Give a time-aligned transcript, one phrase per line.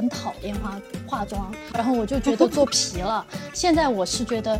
[0.00, 3.22] 很讨厌化化妆，然后我就觉得做皮了。
[3.52, 4.58] 现在我是觉得，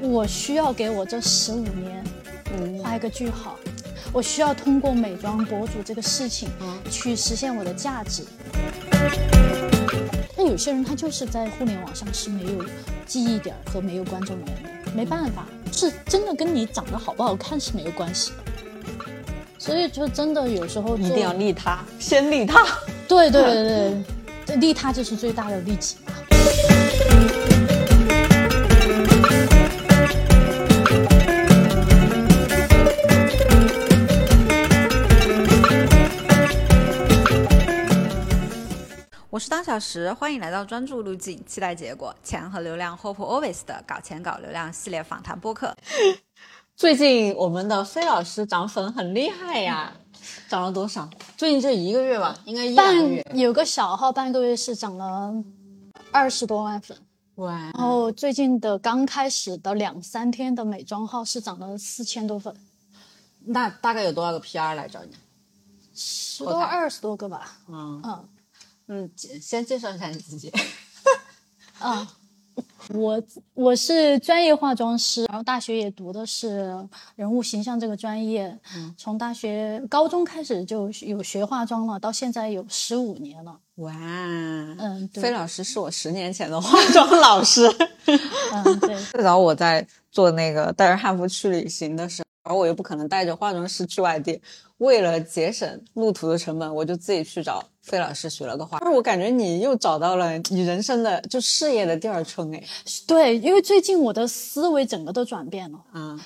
[0.00, 2.04] 我需要给我这十五年，
[2.58, 3.56] 嗯，画一个句号。
[4.12, 6.48] 我需要通过美妆博主这个事情，
[6.90, 8.24] 去实现我的价值。
[10.36, 12.64] 那有些人他就是在互联网上是没有
[13.06, 18.32] 记忆点和没有观众缘的，没办法，是真的跟你长得好不好看是没有关系。
[19.56, 22.66] 所以就真的有时候一定要利他，先利他。
[23.06, 24.02] 对对对对，
[24.56, 26.12] 利他就是最大的利己嘛。
[39.32, 45.74] 我是当小时，欢迎来到专注路径，期待结果，钱和流量，Hope Always 的搞钱搞流量系列访谈播客。
[46.76, 49.94] 最近我们的飞老师涨粉很厉害呀，
[50.48, 51.08] 涨了多少？
[51.36, 53.24] 最近这一个月吧，应该一半个月。
[53.34, 55.32] 有个小号半个月是涨了
[56.10, 56.96] 二十多万粉，
[57.36, 57.52] 哇！
[57.52, 62.54] 然后最近的刚开始的两三天的美妆号是涨了四千多粉。
[63.44, 65.14] 那大概有多少个 PR 来找你？
[65.94, 67.58] 十多二十多个吧。
[67.68, 68.28] 嗯嗯
[68.88, 70.52] 嗯，先介绍一下你自己。
[71.78, 72.06] 啊。
[72.94, 73.22] 我
[73.54, 76.74] 我是专业化妆师，然后大学也读的是
[77.16, 78.58] 人物形象这个专业。
[78.76, 83.58] 嗯，从大学高中开始就有学化妆了，到现在有十五年了。
[83.76, 87.66] 哇，嗯，飞老师是我十年前的化妆老师。
[88.52, 88.94] 嗯，对。
[89.12, 94.40] 最早我在做那个带着汉服去旅行的时候，而我又不可能带着化妆师去外地，
[94.78, 97.64] 为了节省路途的成本，我就自己去找。
[97.82, 102.62] 费老师学了个画，但是我感觉你又找到了你人生的就事业的第二春哎。
[103.06, 106.20] 对，因为最近我的思维整个都转变了啊。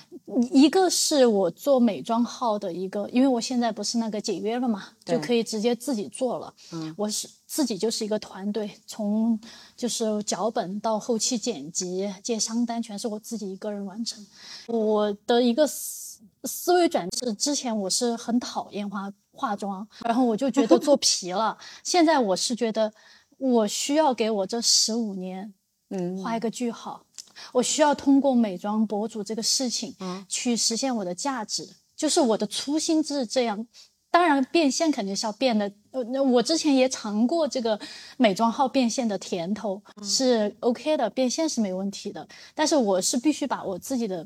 [0.50, 6.52] 一个是我做美妆号的一个，因为我现在不是那个解约了嘛，就可以直接自己做了。
[6.72, 9.38] 嗯，我是自己就是一个团队，从
[9.76, 14.26] 就是脚本到后期剪辑、接商单，全是我自己一个人完成。
[14.66, 19.12] 我的一个思思维转是，之前我是很讨厌化。
[19.36, 21.58] 化妆，然后我就觉得做皮了。
[21.82, 22.92] 现在我是觉得，
[23.36, 25.52] 我需要给我这十五年，
[25.88, 27.04] 嗯，画一个句号。
[27.50, 31.68] 我需要通过美妆博主这个事情，嗯，去实现我的价值。
[31.96, 33.66] 就是我的初心是这样。
[34.14, 35.68] 当然变现肯定是要变的。
[35.90, 37.76] 呃，那我之前也尝过这个
[38.16, 42.24] 美妆号变现的甜头，是 OK 的，变现是没问题的。
[42.54, 44.24] 但是我是必须把我自己的。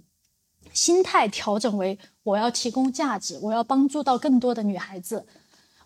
[0.74, 5.24] 心态调整为我要提供价值，我要帮助到更多的女孩子。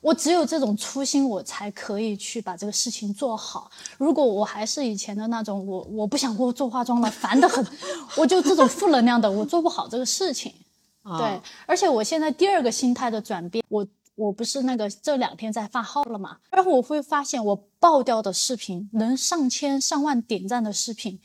[0.01, 3.71] 我只有这种初心，我才可以去把这个事情做好。
[3.97, 7.65] 如果我还是以前的那种，我我不想过做化妆了，烦得很，
[8.17, 10.53] 我就这种负能量的，我做不好这个事情。
[11.19, 21.21] 对，而且我现在第二个心态的转变，我我不是那个这两天在发号了嘛，然后我会发现我爆掉的视频，能上千上万点赞的视频。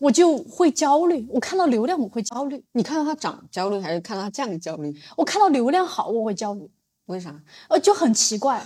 [0.00, 2.64] 我就会焦虑，我看到流量我会焦虑。
[2.72, 4.92] 你看到它涨焦虑，还是看到它降焦虑？
[5.16, 6.68] 我看到流量好我会焦虑。
[7.06, 7.34] 为啥？
[7.68, 8.64] 呃，就很奇怪，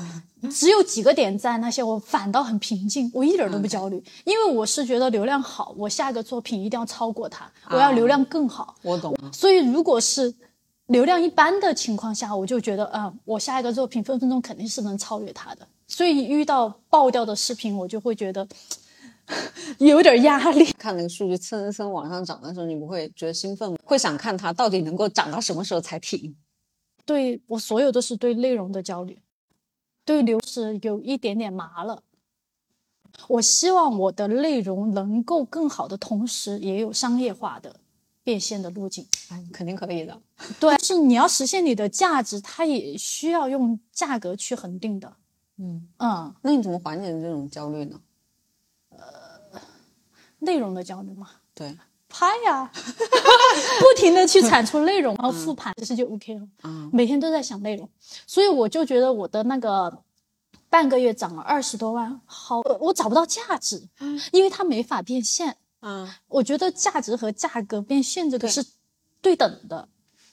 [0.51, 8.75] 只有几个点赞那些，我反倒很平静，我一点都不焦虑，因为我是觉得流量好，我下一个作品一定要超过它，我要流量更好。
[8.83, 9.17] 我懂。
[9.33, 10.33] 所以如果是
[10.87, 15.67] 流量一般的情况下，我就觉得，嗯，我下一个作品分分钟肯定是能超越它的。
[15.89, 18.47] 所以遇到爆掉的视频，我就会觉得。
[19.79, 23.77] 有点压力，看那个数据蹭蹭往上涨的时候，你不会觉得兴奋吗？
[23.83, 26.33] 会想看它到底能够涨到什么时候才停？
[27.06, 29.22] 对我所有都是对内容的焦虑，
[30.05, 32.03] 对流是有一点点麻了。
[33.28, 37.81] 我希望我的内容能够更好的同时，也有商业化的
[38.22, 39.06] 变现的路径。
[39.31, 40.21] 哎，肯定可以的。
[40.61, 45.16] 对，就是你要实现你的价值，它也需要用价格去恒定的。
[45.56, 48.00] 嗯嗯，那你怎么缓解这种焦虑呢？
[48.91, 48.99] 呃
[50.39, 51.75] 内容的焦虑嘛，对，
[52.09, 56.47] 拍呀， 不停的去产出内容，然后复盘，其实就 OK 了。
[56.65, 57.89] 嗯，每天都在想内容，
[58.27, 60.03] 所以我就觉得我的那个
[60.71, 63.89] 半个月涨了二十多万，好，我找不到价值，
[64.33, 65.57] 因为它没法变现。
[65.83, 68.65] 嗯，我觉得价值和价格变现这个是
[69.21, 69.89] 对等的。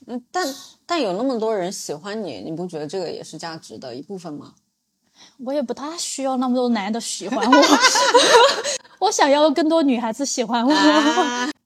[0.08, 0.56] 嗯，但
[0.86, 4.54] 但有那么多人喜欢你，你不觉得这个也是价值的一部分吗？
[5.46, 7.64] 我也不大需要那么多男的喜欢我。
[9.00, 10.74] 我想要更多女孩子喜欢我，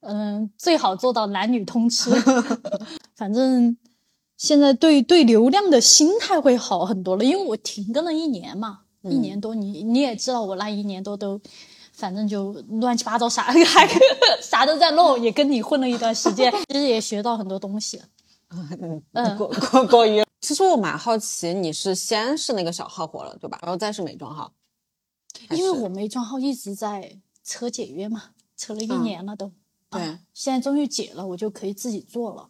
[0.02, 2.12] 嗯，最好做到男女通吃。
[3.16, 3.76] 反正
[4.38, 11.42] 现在对对流量的心态会好很多了，因为我停更了一年嘛，一年多，你你也知道我那一年多都，
[11.94, 13.88] 反正就乱七八糟啥还
[14.42, 18.02] 啥都在弄，也跟你混了一段时间，其实也学到很多东西。
[19.14, 20.24] 嗯，过过过于。
[20.40, 23.58] 其实我蛮好奇，你是先是那个小号火了，对吧？
[23.64, 24.54] 然后再是美妆号。
[25.50, 29.52] 因为我美妆号一直在扯解约嘛，扯了一年了都。
[29.98, 32.50] 对，现在终于解了，我就可以自己做了。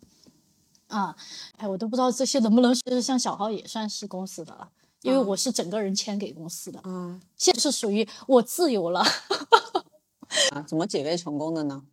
[0.88, 1.16] 啊，
[1.58, 4.72] 哎，我都不知道这些能不能是像小号也算是公司的了，
[5.02, 6.80] 因为我是整个人签给公司的。
[6.80, 9.02] 啊，现在是属于我自由了。
[10.52, 11.84] 啊，怎么解约成功的呢？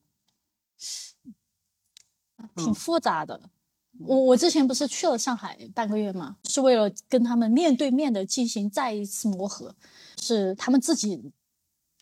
[2.56, 3.51] 挺复杂的。
[4.01, 9.75] 我我之前不是去了上海半个月嘛，是为了跟他们面对面的进行再一次磨合，
[10.21, 11.33] 是他们自己。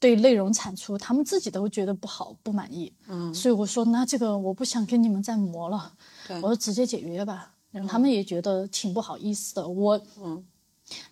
[0.02, 5.94] 对内容产出，他们自己都觉得不好、不满意，嗯，所以我说那这个我不想跟你们再磨了，
[6.28, 7.54] 我说直接解约吧。
[7.70, 10.44] 然后他们也觉得挺不好意思的，我，嗯，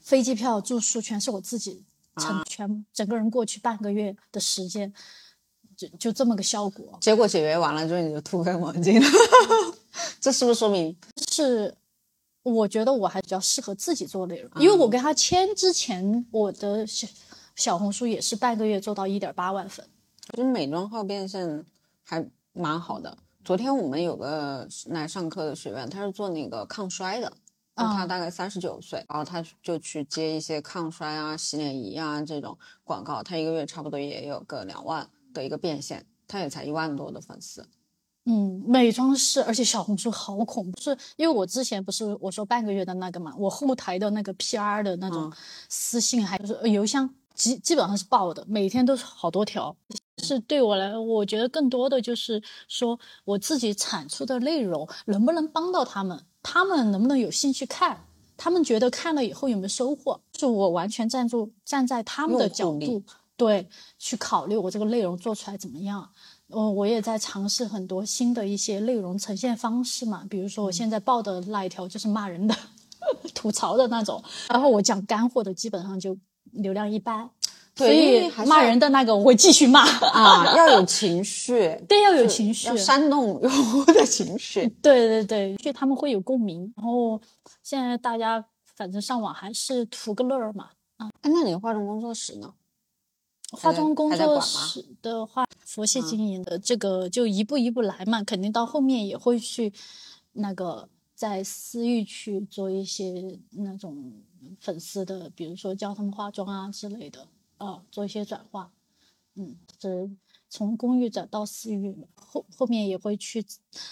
[0.00, 1.84] 飞机票、住宿全是我自己
[2.16, 4.92] 成全，整个人过去半个月的时间，
[5.76, 6.98] 就就这么个效果。
[7.00, 9.06] 结果解约完了之后你就突飞猛进了，
[10.20, 10.96] 这是不是说明
[11.31, 11.72] 是？
[12.42, 16.84] 我觉得我还比较适合自己做内容，因为我跟他签之前我的。
[17.60, 19.86] 小红书也是半个月做到一点八万粉，
[20.30, 21.62] 其实美妆号变现
[22.02, 23.14] 还蛮好的。
[23.44, 27.30] 昨天我们有个来上课的学员，他是做那个抗衰的，
[27.74, 37.68] 他大概三十九岁，然后他就去接一些抗衰啊、洗脸仪啊这种广告，他一个月差不多也有个两万的一个变现，他也才一万多的粉丝。
[38.24, 45.30] 嗯，美妆是，而且小红书好恐怖，是因为我之前不是我说半个月的那个嘛，我后台的那个 PR 的那种
[45.68, 47.14] 私信还是邮箱。
[47.34, 49.76] 基基本上是爆的，每天都是好多条。
[50.22, 58.04] 是对我来，我觉得更多的就是说，我自己产出的内容能不能帮到他们，他们能不能有兴趣看，
[58.36, 63.02] 他们觉得看了以后有没有收获，是我完全站住站在他们的角度，
[63.34, 63.66] 对，
[63.98, 66.06] 去考虑我这个内容做出来怎么样。
[66.48, 72.54] 嗯，我也在尝试很多新的一些内容呈现方式嘛，比如说我现在报的那一条就是骂人的、
[73.34, 76.14] 吐槽的那种，然后我讲干货的基本上就。
[76.52, 77.31] 流量一般，
[77.76, 86.72] 所以骂人的那个我会继续骂啊， 要有情绪， 对，要有情绪，要煽动用户的情绪，对对对，就他们会有共鸣。
[86.76, 87.20] 然后
[87.62, 88.44] 现在大家
[88.76, 92.52] 反正上网还是图个乐儿嘛，啊，那你化妆工作室呢？
[93.52, 99.72] 化妆工作室的话，佛系经营的，这个就一步一步来嘛，肯定到后面也会去
[100.34, 100.88] 那个
[101.20, 104.12] 在私域去做一些那种。
[104.58, 107.28] 粉丝的，比如说教他们化妆啊之类的，
[107.58, 108.72] 啊，做一些转化，
[109.34, 110.11] 嗯，是
[110.49, 113.44] 从公寓转到私域，后后面也会去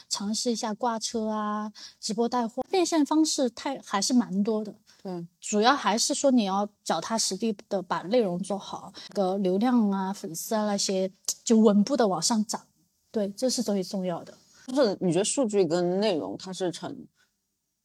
[0.08, 1.70] 尝试一下挂车啊，
[2.00, 4.74] 直播带货，变现方式太还是蛮多的，
[5.04, 11.12] 嗯，主要还是说你要脚踏实地的把内容做好，个流量啊、粉丝啊那些
[11.44, 12.66] 就稳步的往上涨，
[13.12, 14.36] 对，这是最重要的。
[14.66, 17.06] 就是你觉得数据跟内容它是成？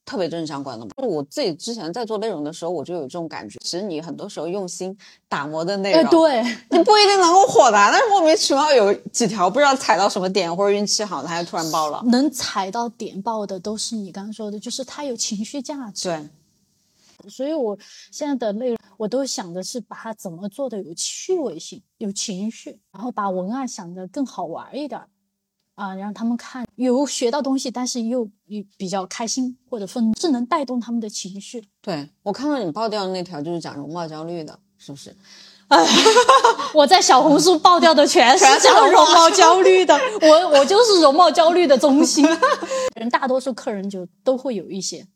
[0.05, 3.57] 特别正相关的嘛，就我自己之前在做内容的时候，我就有这种感觉。
[3.59, 4.95] 其实你很多时候用心
[5.29, 12.03] 打磨的内容，对，你不一定能够火的，但是莫名其妙有几条不知道踩到什么点，或者运气好，它就突然爆了。
[12.07, 16.09] 能踩到点爆的都是你刚刚说的，就是它有情绪价值。
[16.09, 17.77] 对，所以我
[18.11, 25.00] 现在的内容，我都想的是把它怎么做的有趣味性、有情绪，然后把文案想的更好玩一点。
[25.75, 31.63] 啊，让他们看有学到东西，但是又又比较开心或者愤怒，是能带动他们的情绪。
[31.82, 35.15] 对我看到你爆掉的那条就是讲容貌焦虑的，是不是？
[35.70, 35.84] 哎，
[36.75, 42.24] 我在小红书爆掉的全是讲容貌焦虑的，我我就是容貌焦虑的中心。
[42.96, 45.08] 人大多数客人就都会有一些。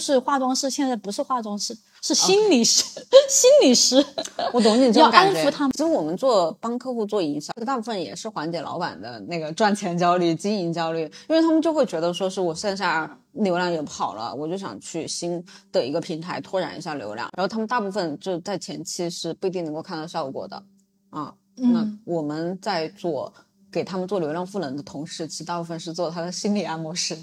[0.00, 2.84] 是化妆师，现在不是化妆师，是心理师。
[3.28, 4.04] 心理师，
[4.52, 5.38] 我懂你这种感觉。
[5.38, 5.72] 要安抚他们。
[5.72, 17.30] 其实我们做帮客户做营销，大部分也是缓解老板的那个赚钱焦虑、经营焦虑，因为他们就会觉得说是我线下流量也跑了，我就想去新的一个平台拓展一下流量。
[17.36, 20.62] 然后他们大部分就在前期是不一定能够看到效果的
[21.10, 21.32] 啊。
[21.54, 23.32] 那我们在做
[23.70, 27.16] 给他们做流量赋能的同时，其实大部分是做他的心理按摩师。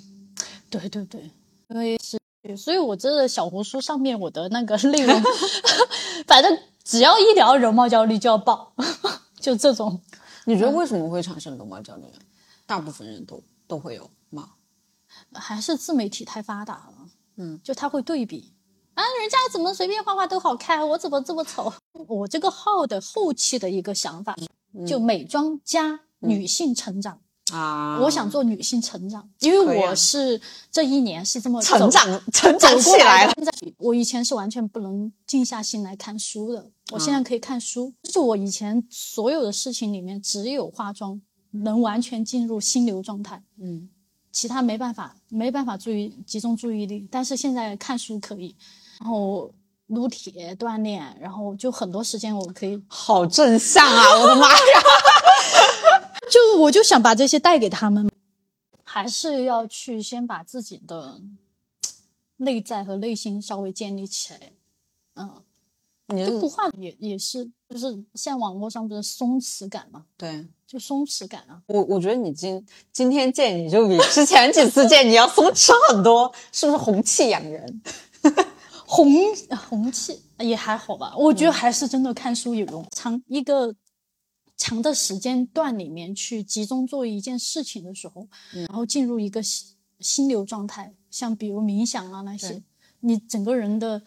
[0.69, 1.29] 对对对，
[1.67, 2.18] 因为是。
[2.55, 5.21] 所以，我这个小红书上面我的那个 内容，
[6.27, 8.73] 反正只要一聊容貌焦虑就要爆，
[9.39, 9.99] 就这种。
[10.45, 12.03] 你觉得为什么会产生容貌焦虑？
[12.65, 14.51] 大部分人都都会有吗？
[15.33, 17.09] 还是自媒体太发达了？
[17.37, 18.53] 嗯，就他会对比
[18.93, 21.71] 啊，人家怎么随便画画都好看，我怎么这么丑？
[22.07, 24.35] 我这个号的后期的一个想法，
[24.87, 27.21] 就美妆加女性成长。
[27.53, 30.39] 啊，我想做女性成长，因为我是
[30.71, 33.33] 这一年是这么成长成长起来了。
[33.77, 37.93] 我以前是完全不能静下心来看书的，我现在可以看书。
[38.03, 41.19] 就是我以前所有的事情里面，只有化妆
[41.51, 43.89] 能完全进入心流状态，嗯，
[44.31, 47.07] 其他没办法，没办法注意集中注意力。
[47.09, 48.55] 但是现在看书可以，
[48.99, 49.51] 然后
[49.87, 52.79] 撸铁锻炼，然后就很多时间我可以。
[52.87, 54.19] 好正向啊！
[54.19, 54.55] 我的妈呀！
[56.29, 58.09] 就我就想把这些带给他们，
[58.83, 61.21] 还是要去先把自己的
[62.37, 64.51] 内在和内心稍微建立起来。
[65.15, 65.41] 嗯，
[66.07, 70.05] 你就不画也也是，就是现在网络上不是松弛感嘛？
[70.17, 71.61] 对，就松弛感啊。
[71.67, 77.81] 我我觉得你今今天见你就比之前几次见你要松弛很多，是不是红气养人？
[78.85, 79.07] 红
[79.67, 82.85] 红气也还好吧，我觉得还是真的看书有用。
[82.91, 83.73] 长一个
[84.59, 92.61] 长的时间段里面去集中做一件事情的时候，然后进入一个心心流状态，像比如冥想啊那些，
[92.99, 93.99] 你整个人的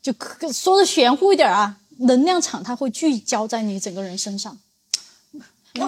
[0.00, 0.12] 就
[0.52, 4.56] 说的玄乎一点啊，能量场它会聚焦在你整个人身上。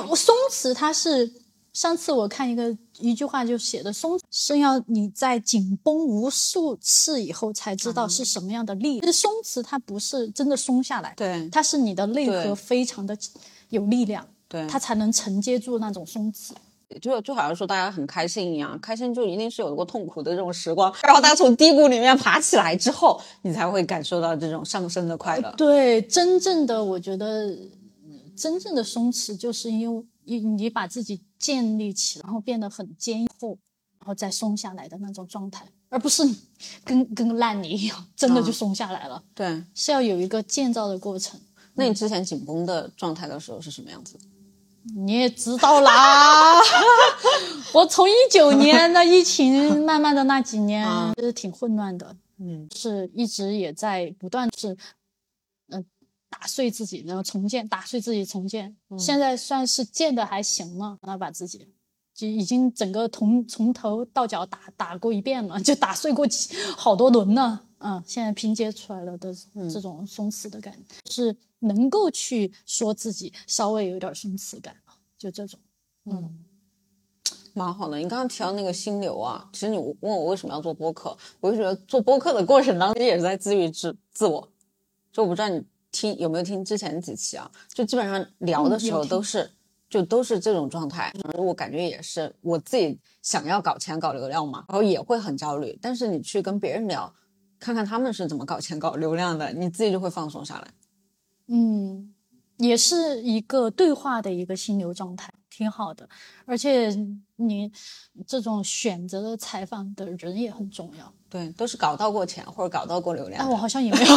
[0.08, 1.32] 我松弛它是。
[1.76, 8.99] 上次我看一个一句话就写的松是要你在紧绷无数次以后才知道是什么样的力。
[9.00, 13.14] 其实松弛它不是真的松下来，对，它是你的内核非常的
[13.70, 16.52] 有力量，对，他才能承接住那种松弛。
[17.00, 25.52] 就就好像说大家很开心一样，开心就一定是有过痛苦的这种时光，然后他从低谷里面爬起来之后，你才会感受到这种上升的快乐。
[25.56, 27.56] 对，真正的我觉得，
[28.37, 30.04] 真正的松弛就是因为。
[30.28, 33.56] 你你把自己建立起，然后变得很坚固，
[34.00, 36.28] 然后再松下来的那种状态，而不是
[36.85, 39.23] 跟跟烂泥一样，真的就松下来了。
[39.37, 41.38] 对，是要有一个建造的过程。
[41.76, 44.18] 那你之前紧绷的状态的时候是什么样子？
[44.95, 46.61] 你也知道啦，
[47.73, 52.16] 我从一九年的疫情慢慢的那几年，其实挺混乱的。
[52.38, 54.76] 嗯，是一直也在不断是。
[55.71, 55.85] 嗯
[56.28, 58.76] 打碎自己，然后重建，打碎自己，重建。
[58.99, 61.66] 现在算是建的还行了，那把自己
[62.14, 66.26] 就已经整个从从头到脚打打过一遍了，就打碎过
[66.76, 67.62] 好多轮了。
[67.87, 69.33] 嗯，现在拼接出来了的
[69.73, 74.75] 这种松弛的感觉，是能够去说自己稍微有点松弛感
[75.16, 75.61] 就这种。
[76.07, 76.45] 嗯，
[77.55, 77.97] 蛮好的。
[77.99, 84.50] 你刚刚提到那个心流啊，其实你问我为什么要做播客，我就觉得做播客的过程当中也是在自愈自自我。
[85.12, 85.64] 就我不知道你。
[85.93, 87.50] 听有没有听之前几期啊？
[87.73, 89.50] 就基本上聊的时候都是，
[89.88, 91.11] 就都是这种状态。
[91.38, 95.78] 我感觉也是我自己想要搞钱搞流量嘛，然后也会很焦虑。
[95.81, 97.11] 但是你去跟别人聊，
[97.59, 100.69] 看看他们是怎么搞钱搞流量的，你自己就会放松下来。
[101.49, 102.13] 嗯，
[102.59, 106.09] 也是一个对话的一个心流状态，挺好的。
[106.45, 106.95] 而且
[107.37, 107.71] 你
[108.27, 111.13] 这种选择的采访的人也很重要。
[111.29, 113.43] 对，都是搞到过钱或者搞到过流量。
[113.43, 114.17] 哎，我好像也没有。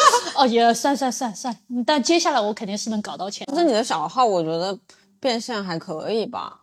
[0.36, 3.46] 哦，也算算算算，但接下来我肯定是能搞到钱。
[3.50, 4.78] 但是你的小号，我觉得
[5.18, 6.62] 变现还可以吧？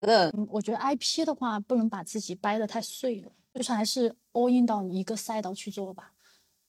[0.00, 6.10] 觉得，我觉得 IP 的话，不能把自己掰得太碎了，就是还是 all in 到一个赛道去做吧。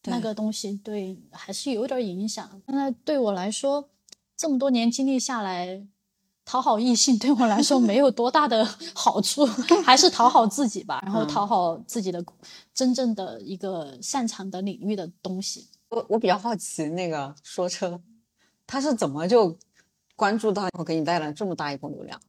[0.07, 2.61] 那个东西对还是有点影响。
[2.67, 3.89] 那对我来说，
[4.37, 5.83] 这么多年经历下来，
[6.45, 8.63] 讨好异性对我来说没有多大的
[8.93, 9.43] 好处，
[9.83, 11.01] 还是讨好自己吧。
[11.03, 12.23] 然后讨好自己的
[12.71, 15.67] 真正的一个擅长的领域的东西。
[15.89, 17.99] 我我比较好奇，那个说车，
[18.67, 19.57] 他是怎么就
[20.15, 22.21] 关注到，我给你带来这么大一波流量？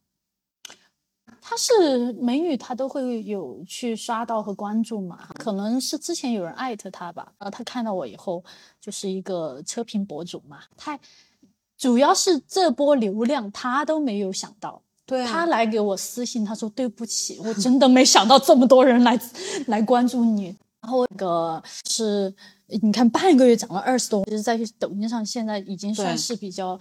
[1.49, 5.29] 他是美女，他都会有去刷到和关注嘛？
[5.39, 8.43] 可能是之前有人艾特他吧，然后他看到我以后，
[8.81, 10.59] 就是一个车评博主嘛。
[10.77, 10.99] 他
[11.79, 19.17] 主要是这波流量他都没有想到，对他来给我私信，他说对不起，我真的没想到这么多人来
[19.69, 20.47] 来关注你。
[20.81, 22.35] 然后那个是。
[22.83, 26.77] 你看，半个月涨了二十多，其实，在抖音上现在已经算是比较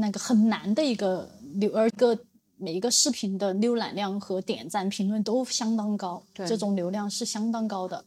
[0.00, 2.16] 那个很难的一个流，而个
[2.58, 8.04] 每一个视频的浏览量和点赞、评论都相当高，这种流量是相当高的。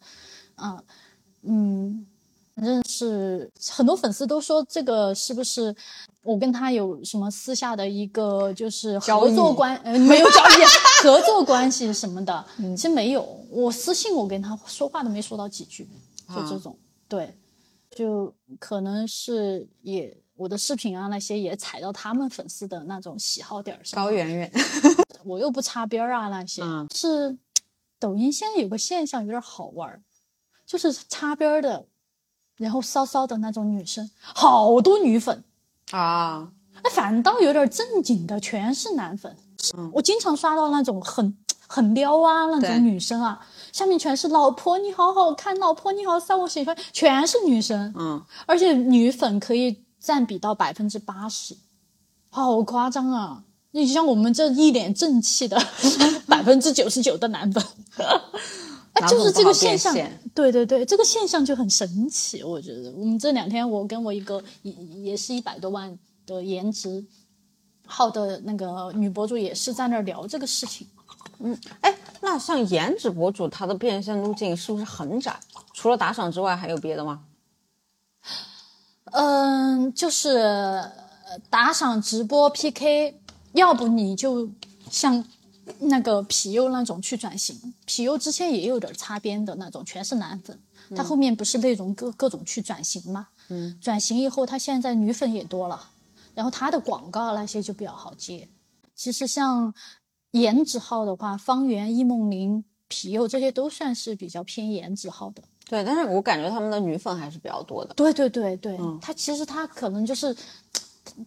[0.55, 0.83] 啊，
[1.43, 2.05] 嗯，
[2.55, 5.75] 反正是很多粉丝都说这个是不是
[6.23, 10.63] 我跟他有什么私下的一个就是合作关，呃，没有交易，
[11.03, 13.23] 合作关系什么的，其实没有。
[13.49, 15.89] 我私信我跟他说话都没说到几句。
[16.33, 16.77] 就这种，
[17.09, 17.35] 对，
[17.89, 24.03] 就可能是也我的视频啊那些也踩到他们粉丝的那种喜好点上。
[24.03, 24.51] 高圆圆，
[25.23, 26.63] 我又不擦边啊那些。
[26.95, 27.37] 是
[27.99, 30.01] 抖音现在有个现象有点好玩，
[30.65, 31.85] 就是擦边的，
[32.57, 35.43] 然后骚骚的那种女生，好多女粉
[35.91, 36.51] 啊，
[36.83, 39.37] 那反倒有点正经的全是男粉。
[39.93, 43.45] 我经常刷到那种很很撩啊那种女生啊。
[43.71, 51.55] 下面全是老婆你好好看，老婆你好骚，我喜欢，全是女生，嗯，而且女粉可以占比到百分之八十，
[52.31, 53.43] 好夸张啊！
[53.73, 55.61] 你像我们这一脸正气的
[56.27, 57.63] 百分之九十九的男粉，
[59.07, 59.95] 就是这个现象，
[60.33, 62.43] 对对对，这个现象就很神奇。
[62.43, 67.05] 我觉得我们这两天，我跟我一个也也是一百多万的颜值
[67.85, 70.87] 号的那个女博主，也是在那儿聊这个事情。
[71.37, 75.39] 嗯，哎，那像颜值博主，他的变现路径是不是很窄？
[75.73, 77.21] 除了打赏之外，还有别的吗？
[79.11, 80.83] 嗯，就是
[81.49, 83.19] 打赏、直播、PK，
[83.53, 84.49] 要不你就
[84.89, 85.23] 像
[85.79, 87.73] 那个皮优那种去转型。
[87.85, 90.57] 皮优之前也有点擦边的那种，全是男粉，
[90.95, 93.27] 他后面不是内容各各种去转型吗？
[93.49, 95.89] 嗯，转型以后，他现在女粉也多了，
[96.33, 98.47] 然后他的广告那些就比较好接。
[98.95, 99.73] 其实像
[100.31, 105.43] 颜值号的话，方圆、易梦玲、皮优这些都算是比较偏颜值号的。
[105.71, 107.93] 对，但是我感觉他们的女粉还是比较多的。
[107.93, 110.35] 对对对对，他其实他可能就是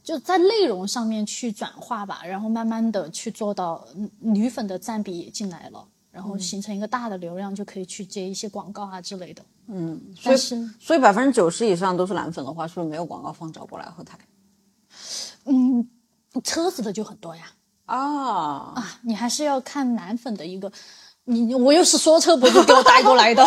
[0.02, 3.82] 就在内容上面去转化吧，然后慢慢的去做到
[4.20, 9.42] 女粉的占比也进来了，然后形成一个大的流量，就可以去接一些广告啊之类的。
[9.68, 14.18] 嗯，所以所以百分之九十以上都是男粉的话，是不是没有广告方找过来后台？
[15.46, 15.88] 嗯，
[16.42, 17.50] 车子的就很多呀。
[17.86, 20.70] 啊啊，你还是要看男粉的一个。
[21.26, 23.42] 你我又是说车博主给我带过来的，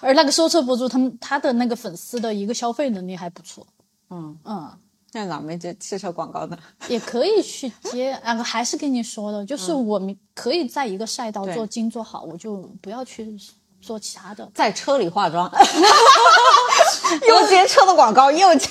[0.00, 3.66] 而那个说车博主他们他的那个粉丝的一个消费能力还不错。
[4.08, 4.70] 嗯嗯，
[5.12, 6.56] 那咋没接汽车广告呢？
[6.88, 13.38] 也可以去接，啊，还是跟你说的，就是我们可以在一个赛道做精做好，我就不要去
[13.82, 14.50] 做其他的。
[14.54, 15.50] 在车里化妆，
[17.28, 18.70] 又接车的广告，又接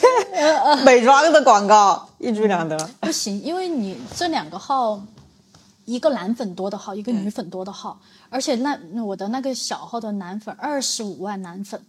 [0.84, 2.76] 美妆的广告，一举两得。
[3.00, 5.00] 不行，因为你这两个号。
[5.92, 11.86] 一个男粉多的号，一个女粉多的号，而且那我的那个小号的男粉二十五万男粉，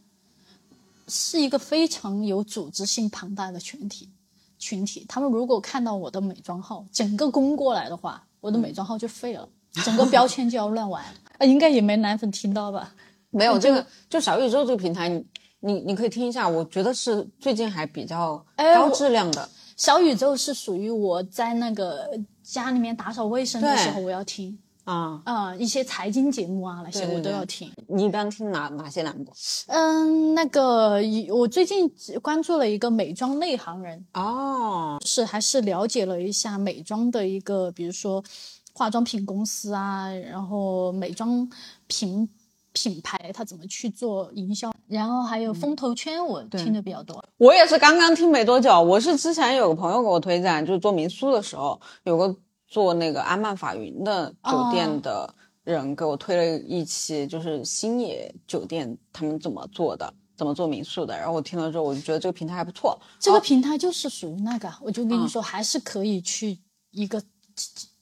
[1.06, 4.10] 是一个非常有组织性庞大的群体。
[4.58, 9.48] 群体，他们如果看到我的美妆号整个攻过来的话，我的美妆号就废了，
[9.84, 11.04] 整个标签就要乱完。
[11.38, 12.92] 啊，应该也没男粉听到吧？
[13.30, 15.24] 没有这个，就小宇宙这个平台，你
[15.60, 19.48] 你你可以听一下，我觉得是最近还比较高质量的。
[19.76, 22.10] 小宇宙是属于我在那个。
[22.52, 24.58] 家里面打扫卫生的时候，我要听。
[24.84, 25.22] 啊。
[25.24, 27.72] 啊，一些财经节目啊那些我都要听。
[27.86, 29.26] 你一般听哪哪些栏目？
[29.68, 34.04] 嗯，那个我最近关注了一个美妆内行人。
[34.12, 38.22] 哦，是还是了解了一下美妆的一个，比如说
[38.74, 41.48] 化妆品公司啊，然后美妆
[41.86, 42.28] 品
[42.72, 47.24] 品牌它怎么去做营销，然后还有风投圈我听的比较多。
[47.38, 52.36] 我也是刚刚听没多久，我是之前有个朋友给我推荐，就是做民宿的时候有个。
[52.72, 61.14] 做那个安曼法云的酒店的人给我推了一期，就是星野酒店他们怎么做的，怎么做民宿的。
[61.14, 62.98] 然后我听了之后，我就觉得这个平台还不错。
[63.18, 66.58] 这个平台就是属于那个，我就跟你说，还是可以去
[66.92, 67.22] 一个，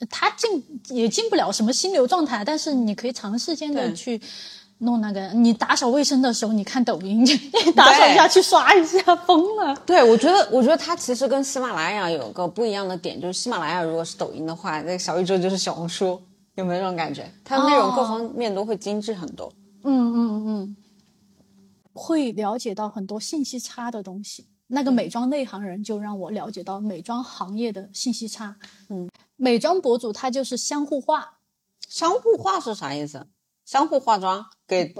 [0.08, 4.22] 他进也进不了什么心流状态，但是你可以长时间的去。
[4.80, 9.74] 弄那个，你打扫卫生的时候，你看抖音， 你打扫一下去刷一下，疯了。
[9.86, 16.20] 对，我觉得，我觉得它其实跟喜马拉雅有个不一样的点，就是喜马拉雅如果是抖音的话，那小宇宙就是小红书，
[16.54, 17.30] 有没有这种感觉？
[17.44, 19.52] 它的内容各方面都会精致很多。
[19.84, 20.76] 嗯嗯嗯，
[21.92, 24.46] 会了解到很多信息差的东西。
[24.68, 28.56] 那个美妆内行人就让我了解到美妆行业的信息差。
[28.88, 31.38] 嗯，美妆博主他就是相互化，
[31.88, 33.26] 相互化是啥意思？
[33.70, 34.92] 相互化妆给，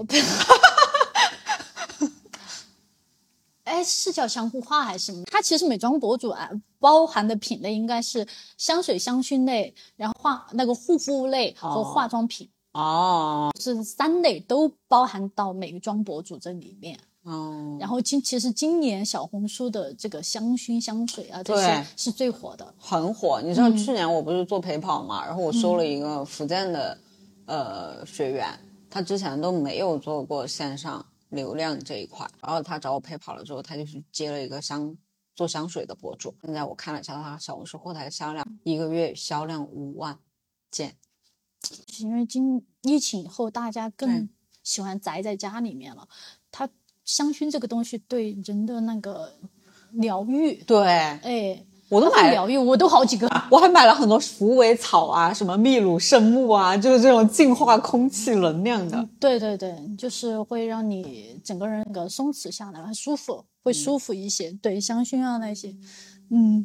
[3.64, 5.24] 哎，是叫相互化还是什么？
[5.28, 8.24] 它其实美妆博主啊，包含的品类应该是
[8.56, 17.76] 香水、香薰类，然后化那个护肤类和化妆品哦，是三类都包含到美妆博主这里面哦。
[17.80, 23.40] 然后今其实今年小红书的这个香薰、香水啊这些是最火的，很火。
[23.42, 26.96] 你知道去年我不是做陪跑嘛，然后我收了一个福建的。
[27.50, 28.56] 呃，学员
[28.88, 34.96] 他之前都没有做过线上流量这一块，然后他找我陪跑了之后，他就去接了一个香
[35.34, 36.32] 做香水的博主。
[36.44, 40.16] 现在我看了一下他小红书后台销量，一个月销量五万
[40.70, 40.94] 件。
[41.98, 44.28] 因为今疫情以后，大家更
[44.62, 46.08] 喜欢宅在家里面了。
[46.52, 46.70] 他
[47.04, 49.34] 香薰这个东西对人的那个
[49.90, 51.66] 疗愈，对，哎。
[51.90, 59.06] 我都买疗愈，我都好几个， 我还买了很多鼠尾草啊，什么秘鲁圣木啊，就是这种净化空气能量的。
[59.18, 64.52] 对对对，就是会让你整个人那个松弛下来，很舒服，会舒服一些。
[64.62, 65.74] 对香薰啊那些，
[66.30, 66.64] 嗯，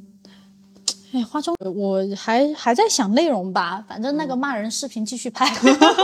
[1.11, 5.51] 哎，化妆我还还在想内容吧，反正那个骂人视频继续拍，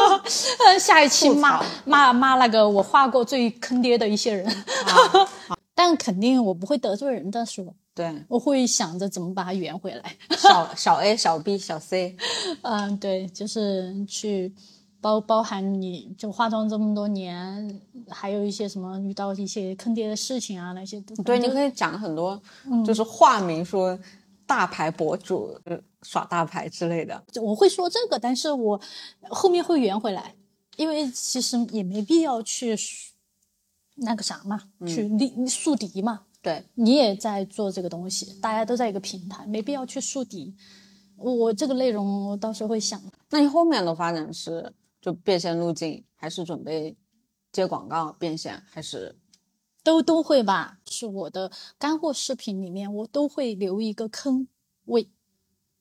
[0.81, 4.51] 下一期骂骂骂那个我画过最坑爹的一些人，
[5.75, 7.75] 但肯定我不会得罪人的说。
[7.93, 10.15] 对，我会想着怎么把它圆回来。
[10.37, 12.15] 小小 A、小 B、小 C，
[12.63, 14.53] 嗯，对，就是去
[15.01, 22.41] 包包含你就化妆这么多年，还有一些什么遇到一些坑爹的事情啊，那些对，你可以讲很多，
[22.85, 23.99] 就是化名说
[24.45, 25.59] 大牌博主
[26.03, 27.21] 耍大牌之类的。
[27.41, 28.79] 我会说这个，但是我
[29.29, 30.33] 后面会圆回来，
[30.77, 32.73] 因为其实也没必要去
[33.95, 36.21] 那个啥嘛，去立树敌嘛。
[36.41, 40.55] 对你也在做这个东西，大家都在一个平台，没必要去树敌。
[41.15, 43.01] 我这个内容我到时候会想。
[43.29, 44.73] 那你后面的发展是？
[45.01, 46.95] 就变现路径，还是准备
[47.51, 49.17] 接广告变现，还是
[49.83, 50.77] 都都会吧？
[50.85, 54.47] 是我的干货视频里面，我都会留一个坑
[54.85, 55.09] 位，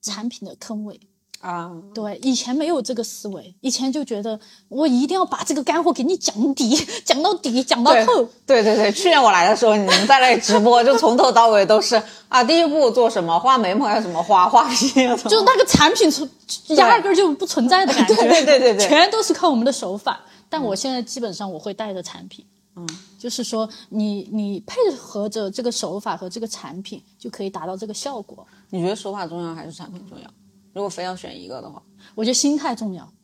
[0.01, 0.99] 产品的坑位。
[1.41, 8.23] 啊，对，以前没有这个思维，以前就觉得我一定要把这个干货给你讲底，讲到底，讲到透。
[8.45, 14.87] 对对对，去年我来的时候，你们在那里直播，就从头到尾都是啊，第一步做什么，画眉毛要怎么画，画皮
[15.27, 16.29] 就那个产品存
[16.77, 20.21] 压根就不存在的感觉，对对对对， 全都是靠我们的手法。
[20.47, 28.45] 但我现在基本上我会带着产品，嗯，就是说你你配合着这个手法和这个产品，就可以达到这个效果。
[28.69, 30.29] 你觉得手法重要还是产品重要？
[30.73, 31.81] 如果非要选一个的话，
[32.15, 33.11] 我觉得心态重要。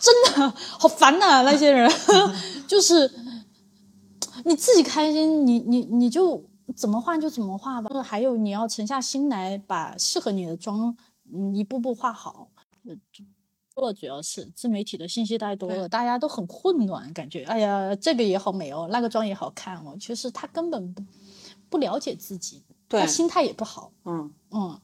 [0.00, 1.90] 真的好烦呐，那些人
[2.68, 3.10] 就是
[4.44, 6.44] 你自己开心，你你你就
[6.76, 8.02] 怎么画就怎么画吧。
[8.02, 10.94] 还有你要沉下心来，把适合你的妆
[11.32, 12.50] 嗯一步步画好。
[13.74, 19.96] 做主要是自媒体的信息太多了，大家都很混乱，感觉哎呀这个也好美哦，那个妆也好看哦。
[19.98, 21.02] 其实他根本不
[21.70, 23.90] 不了解自己，他心态也不好。
[24.04, 24.78] 嗯嗯。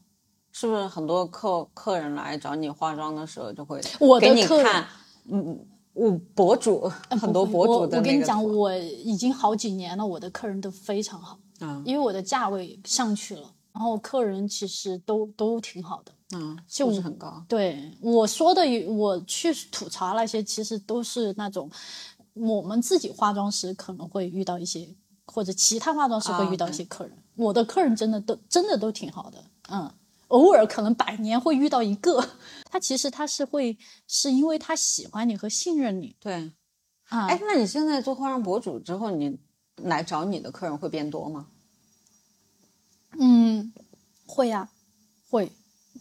[0.51, 3.81] 是不是很多客客人来找你化妆的时候就会
[4.19, 4.85] 给你看？
[5.29, 7.97] 嗯，我博主很多博主的。
[7.97, 17.43] 我跟你讲，我已经好几年了，我的客人都非常好嗯，因为我的价位上去了，然后客人其实都都挺好的嗯，素质很高。
[17.47, 21.69] 对我说的，我去吐槽那些，其实都是那种
[22.33, 24.89] 我们自己化妆师可能会遇到一些，
[25.27, 27.15] 或者其他化妆师会遇到一些客人。
[27.35, 29.91] 我的客人真的都真的都挺好的，嗯。
[30.31, 32.21] 偶尔可能百年会遇到一个，
[32.69, 36.15] 他其实他是会是因为他喜欢你和信任你。
[36.19, 36.51] 对，
[37.09, 39.37] 啊，哎，那你现在做化妆博主之后，你
[39.75, 41.47] 来找你的客人会变多吗？
[43.19, 43.73] 嗯，
[44.25, 44.69] 会呀，
[45.29, 45.51] 会，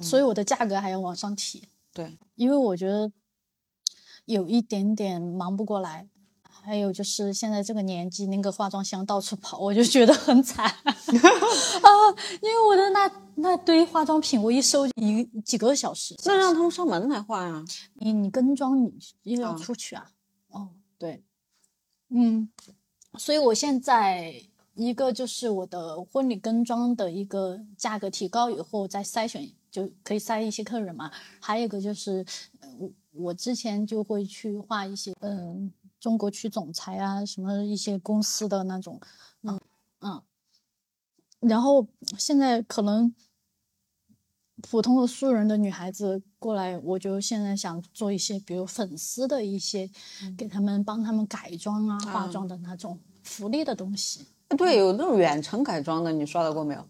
[0.00, 1.68] 所以我的价格还要往上提。
[1.92, 3.10] 对，因为我觉得
[4.26, 6.08] 有一点点忙不过来。
[6.62, 10.96] 还有就是现在这个年纪，那个化妆箱到处跑，我就觉得很惨 啊！
[12.42, 16.14] 因为我的那那堆化妆品，我一收一几个小时。
[16.24, 17.64] 那让他们上门来画呀？
[17.94, 18.92] 你你跟妆你
[19.22, 20.10] 又要出去啊？
[20.50, 20.68] 哦，
[20.98, 21.22] 对，
[22.10, 22.48] 嗯，
[23.18, 24.34] 所以我现在
[24.74, 31.10] 一个就是我的婚礼跟妆的一个价格提高以后，再筛选就可以筛一些客人嘛。
[31.40, 32.24] 还有一个就是，
[32.78, 35.72] 我我之前就会去画一些嗯。
[36.00, 38.98] 中国区总裁啊，什么一些公司的那种，
[39.42, 39.60] 嗯
[40.00, 40.22] 嗯，
[41.40, 41.86] 然后
[42.18, 43.14] 现在可能
[44.62, 49.90] 普通的素人的女孩子过来，我就现在想做一些，比如粉丝的一些，
[50.36, 54.26] 给他们帮他们改装啊、化妆的那种福利的东西。
[54.56, 56.84] 对，有那种远程改装的，你刷到过没有？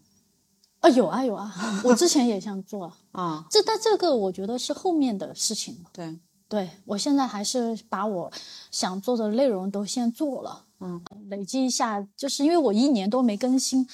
[0.81, 1.53] 啊，有啊有啊，
[1.85, 5.85] 我之前也想做啊，这但这个我觉得是后面的事情。
[5.93, 6.19] 对。
[6.51, 8.33] 对我现在还是把我
[8.73, 13.87] 想做的内容都先做了，嗯，累积一下，就是因为我一年多没更新，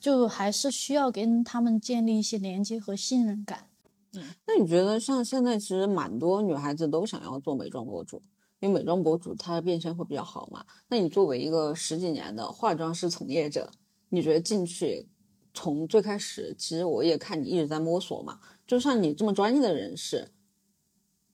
[0.00, 3.68] 就还是需要跟他们建立一些连接和信任感。
[4.14, 8.20] 嗯，那你觉得像现在其实蛮多女孩子都想要做美妆博主，
[8.58, 10.64] 因为美妆博主她的变现会比较好嘛？
[10.88, 13.70] 那你作为一个十几年的化妆师从业者，
[14.08, 15.06] 你觉得进去
[15.54, 20.28] 从最开始，其实我也看你一直在摸索嘛，就像你这么专业的人士。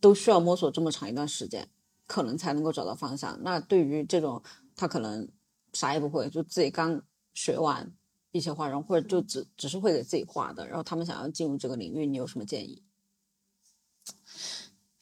[0.00, 1.68] 都需要摸索这么长一段时间，
[2.06, 3.38] 可能才能够找到方向。
[3.42, 4.42] 那对于这种
[4.76, 5.28] 他可能
[5.72, 7.02] 啥也不会，就自己刚
[7.34, 7.92] 学完
[8.32, 12.82] 一些化妆，或者就只只是会给自己画的，然后他们想要进入这个领域，你有什么建议？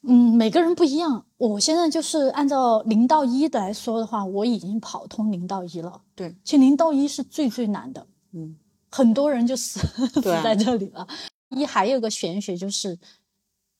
[0.01, 1.25] 嗯，每个人不一样。
[1.37, 6.01] 我现在就是按照零到一来说的话，我已经跑通零到一了。
[6.15, 8.07] 对，其实零到一是最最难的。
[8.31, 8.57] 嗯，
[8.89, 9.79] 很多人就死
[10.13, 11.07] 死在这里了。
[11.49, 12.97] 一还有个玄学就是。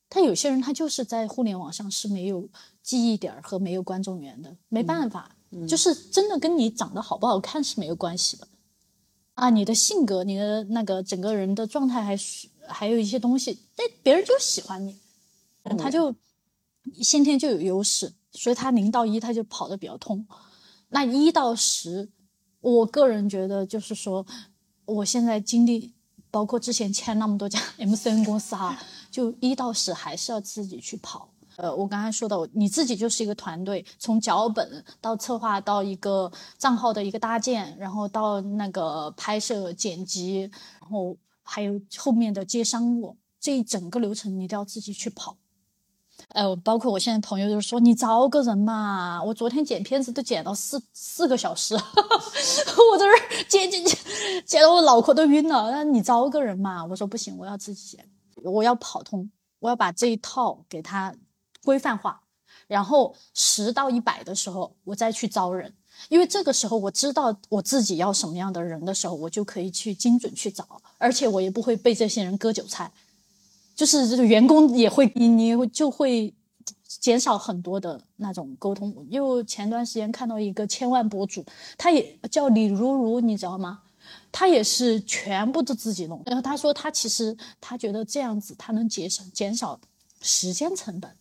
[0.10, 2.48] 他有些人他就是在互联网上是没有
[2.82, 5.36] 记忆点和没有观众缘的，没办法，
[5.68, 8.48] 就是真的跟你长得好不好看是没有关系的，
[9.34, 14.96] 啊，你的性格、你的那个整个人的状态还是还有一些东西，那别人就喜欢你，
[15.78, 16.16] 他就
[17.02, 20.26] 先天就有优势，所以他零到一他就跑得比较通，
[20.90, 22.10] 那一到十，
[22.62, 24.26] 我个人觉得就是说，
[24.86, 25.94] 我现在经历
[26.32, 28.78] 包括之前签那么多家 MCN 公司哈，
[29.10, 31.30] 就一到十还是要自己去跑。
[31.58, 40.42] 呃，我刚才说的，你自己就是一个团队，从脚本到策划到一个账号的一个搭建，然后到那个拍摄剪辑，
[40.80, 45.36] 然后还有后面的接商务，这一整个流程你都要自己去跑。
[46.30, 53.98] 呃，包括我现在朋友就是说你招个人嘛，我昨天剪片子都剪到四四个小时， 我在这剪剪剪，
[54.46, 55.72] 剪得我脑壳都晕了。
[55.72, 58.06] 那你招个人嘛，我说不行，我要自己剪，
[58.44, 61.16] 我要跑通，我要把这一套给他。
[61.64, 62.22] 规范化，
[62.68, 65.74] 然后十到一百的时候，我再去招人，
[66.08, 70.66] 因为这个时候我知道我自己要什么样的人的时候，我就可以去精准去找，
[70.98, 72.90] 而且我也不会被这些人割韭菜，
[73.76, 76.34] 就是这个员工也会你你就会
[76.88, 79.06] 减少很多的那种沟通。
[79.10, 81.46] 因为前段时间看到一个千万博主，
[81.78, 83.82] 他也叫李如如，你知道吗？
[84.32, 89.80] 他也是全部都自己弄，然后他说他其实他觉得这样子他能节省减少
[90.22, 91.16] 时间成本。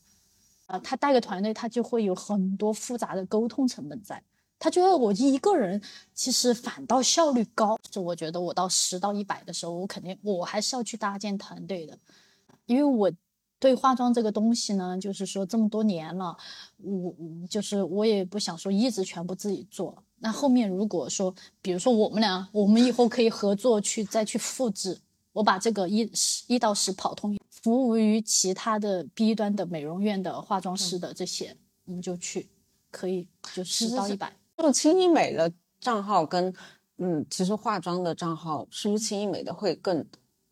[0.66, 4.20] 啊，他带个团队，他就会有很多复杂的沟通成本在。
[4.58, 5.80] 他觉得我一个人
[6.12, 7.78] 其实反倒效率高。
[7.88, 11.96] 就我觉得我到十到一百的时候，我肯定我还是要去搭建团队的，
[12.64, 13.08] 因为我
[13.60, 16.36] 对化妆这个东西呢，就是说这么多年了，
[16.78, 17.14] 我
[17.48, 20.02] 就是我也不想说一直全部自己做。
[20.26, 24.98] 那后面如果说，比如说我们俩，我们以后可以合作去再去复制，
[25.32, 27.38] 我把这个一十一到十跑通。
[27.48, 32.48] 服务于其他的 B 端的美容院的化妆师的这些，我们就去，
[32.90, 34.32] 可以就十到一百。
[34.56, 36.52] 做轻医美的账号跟
[36.98, 40.04] 嗯，其实化妆的账号是不是轻医美的会更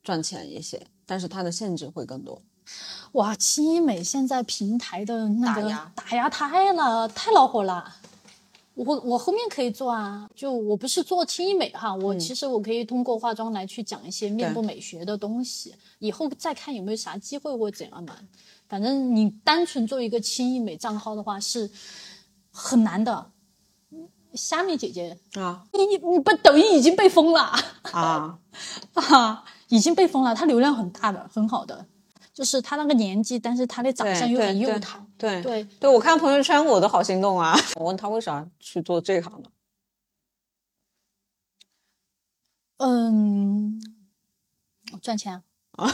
[0.05, 0.81] 赚钱一些？
[1.05, 2.41] 但是它的限制会更多。
[3.13, 5.63] 哇，轻医美现在平台的那个
[5.97, 7.93] 打压太了，太恼火了。
[8.75, 18.17] 我我后面可以做啊，就我不是做轻医美哈，我其实我可以通过化妆来去讲一些面部美学的东西，以后再看有没有啥机会或怎样嘛。
[18.69, 21.71] 反正你单纯做一个轻医美账号的话是
[22.51, 23.31] 很难的。
[24.35, 27.41] 虾米姐姐啊，你你你不抖音已经被封了
[27.93, 28.41] 啊
[28.95, 31.87] 啊，已经被封了，它流量很大的，很好的。
[32.35, 35.01] 就是他那个年纪，但是他的长相又很幼态。
[35.17, 37.57] 对对对，我看朋友圈我都好心动啊！
[37.79, 39.51] 我问他为啥去做这行的？
[42.79, 43.81] 嗯，
[45.01, 45.89] 赚钱啊，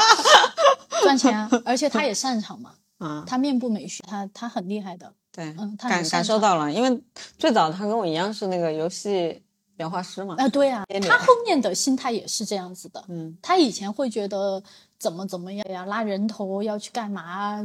[1.02, 2.74] 赚钱啊，而且他 也擅长嘛。
[2.98, 5.14] 啊，他面部美学，他他很厉害的。
[5.32, 7.02] 对，嗯，感感受到了，因为
[7.38, 9.42] 最早他跟我一样是那个游戏
[9.76, 10.34] 描画师嘛。
[10.38, 13.04] 啊，对啊，他后面的心态也是这样子的。
[13.08, 14.62] 嗯，他以前会觉得。
[14.96, 15.84] 怎么怎么样呀？
[15.84, 17.60] 拉人头要去干嘛？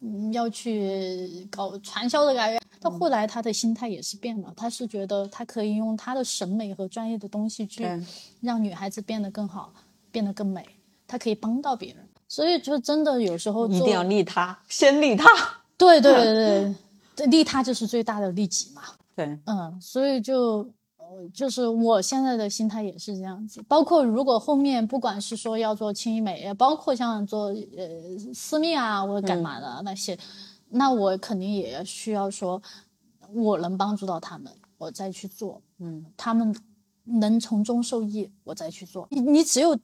[0.00, 2.60] 嗯，要去搞传销的感觉。
[2.80, 4.52] 到后来，他的心态也是变了。
[4.56, 7.86] 他是觉得他可以用他的审美和专业的东西去
[8.40, 9.72] 让女孩子变得更好，
[10.10, 10.66] 变得更美。
[11.06, 15.28] 他可以帮到别人，所以就真的有时候一定要利他，先利他。
[15.76, 16.74] 对 对对
[17.14, 18.82] 对，利他就是最大的利己嘛。
[19.14, 20.68] 对，嗯，所以就。
[21.32, 30.18] 就是我现在的心态也是这样子，包括如果后面不管是说要做轻医美，包括像做呃私密啊或者干嘛的那些，
[30.70, 32.60] 那我肯定也需要说，
[33.32, 36.54] 我能帮助到他们，我再去做，嗯，他们
[37.04, 39.08] 能从中受益，我再去做。
[39.10, 39.78] 你你只有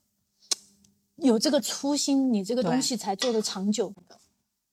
[1.16, 4.18] 有这个初心，你这个东西才做的长久的，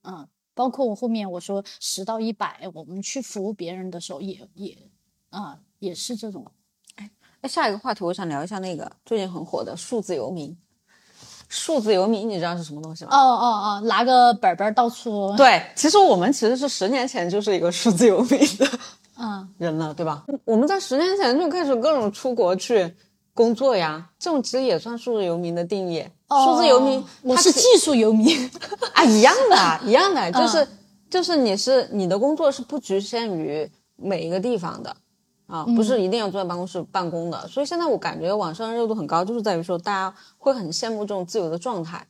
[0.04, 4.78] 嗯，包括我后面我说十到一百，我们去服务别人的时候，也也
[5.30, 5.60] 啊。
[5.80, 6.46] 也是这种，
[6.96, 7.10] 哎，
[7.42, 10.56] 那下一个话题，我想聊一下那个最近很火的数字游民。
[11.48, 13.12] 数字游民，你知道是什么东西吗？
[13.12, 15.32] 哦哦哦，拿个本本到处。
[15.38, 18.68] 对，其实我们其实是十年前就是一个数字游民的
[19.18, 20.26] 嗯人了，对吧？
[20.44, 22.94] 我们在十年前就开始各种出国去
[23.34, 26.04] 工作呀，这种其实也算数字游民的定义。
[26.28, 28.50] 数字游民，我是技术游民
[28.94, 30.68] 啊，一样的，一样的， 就是
[31.12, 34.94] 就是你是你的工作是不局限于每一个地方的。
[35.48, 42.06] 啊，不是一定要坐在办公室办公的，所以现在我感觉网上热度很高，就是在于说大家会很羡慕这种自由的状态。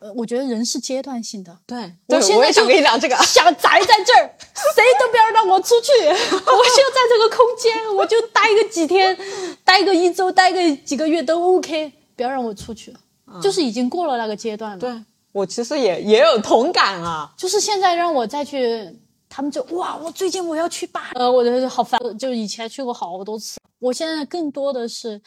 [0.00, 1.58] 呃，我觉得人是阶段性的。
[1.66, 4.30] 对，我现在就跟你讲这个，想宅在这儿，
[4.74, 9.18] 谁都不要让我出去，我就在这个空间，我就待个几天，
[9.64, 12.94] 待个一周，待个几个月都 OK，不要让我出去，
[13.42, 14.78] 就是已经过了那个阶段了。
[14.78, 18.94] 对我其实也也有同感啊，就是现在让我再去。
[19.28, 25.20] 他们就哇，我最近我要去巴，呃，我觉得好烦，就以前去过好多次，我现在更多的是，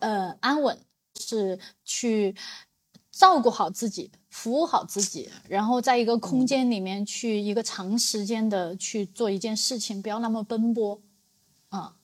[0.00, 0.78] 呃，安稳，
[1.18, 2.34] 是去
[3.10, 11.00] 照顾好自己，服务好自己，然后在一个空间里面去一个长时间的去做一件事情，不要那么奔波，
[11.70, 11.94] 啊，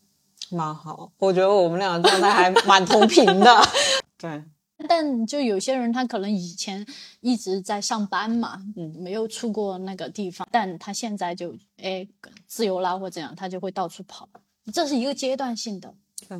[0.50, 3.62] 蛮好，我觉得我们俩状态还蛮同频的。
[4.16, 4.42] 对，
[4.88, 6.86] 但就有些人他可能以前
[7.20, 12.06] 一直在上班嘛，嗯，没有出过那个地方，但他现在就哎
[12.46, 14.28] 自由啦或怎样，他就会到处跑，
[14.72, 15.94] 这是一个阶段性的。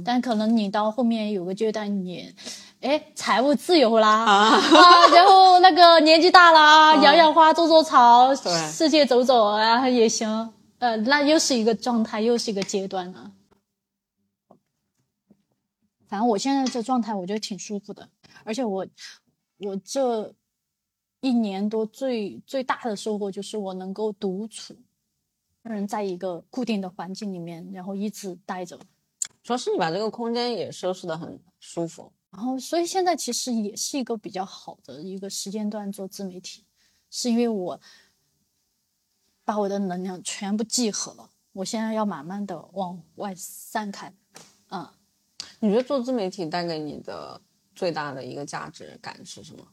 [0.04, 2.32] 但可能你到后面有个阶段，你，
[2.80, 4.60] 哎，财务自由啦啊，
[5.12, 10.54] 然后那个年纪大啦，养养花，种种草，世界走走啊也行。
[10.78, 13.32] 呃，那又是一个状态，又是一个阶段了。
[16.06, 18.08] 反正我现在这状态，我觉得挺舒服的。
[18.44, 18.86] 而且我，
[19.58, 20.34] 我这
[21.20, 24.76] 一年多最最大的收获就是我能够独处，
[25.62, 28.78] 人在一个固定的环境里面，然后一直待着。
[29.42, 36.64] 主要是你把这个空间也收拾的很舒服，然后所以现在其实也是一个比较好的一个时间段做自媒体，
[37.10, 37.80] 是因为我
[39.44, 44.14] 把我的能量全部集合了，我现在要慢慢的往外散开。
[44.70, 44.88] 嗯，
[45.58, 47.40] 你觉得做自媒体带给你的
[47.82, 49.64] 最大的一个价值感是什么？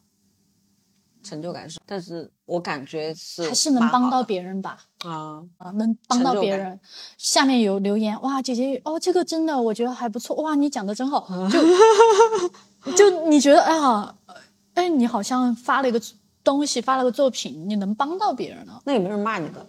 [1.21, 4.79] 成就感是，但是我感觉是还是能帮到别人吧。
[5.05, 6.79] 啊啊，能帮到别人。
[7.19, 11.29] 下面有留言，哇，姐姐哦，这个真的我觉得还不错，哇，你讲的真好。
[12.97, 14.15] 就就你觉得，哎呀，
[14.73, 16.01] 哎，你好像发了一个
[16.43, 18.81] 东西，发了个作品，你能帮到别人了。
[18.85, 19.63] 那有没有人骂你的？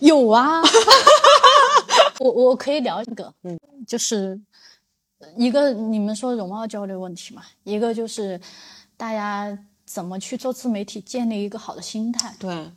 [0.00, 0.60] 有啊。
[2.20, 4.38] 我我可以聊一个，嗯，就是
[5.36, 8.40] 一个你们说容貌焦虑问题嘛，一个就是
[8.96, 9.58] 大家。
[9.88, 12.36] 怎么去做自媒体，建立一个好的心态？
[12.38, 12.70] 对，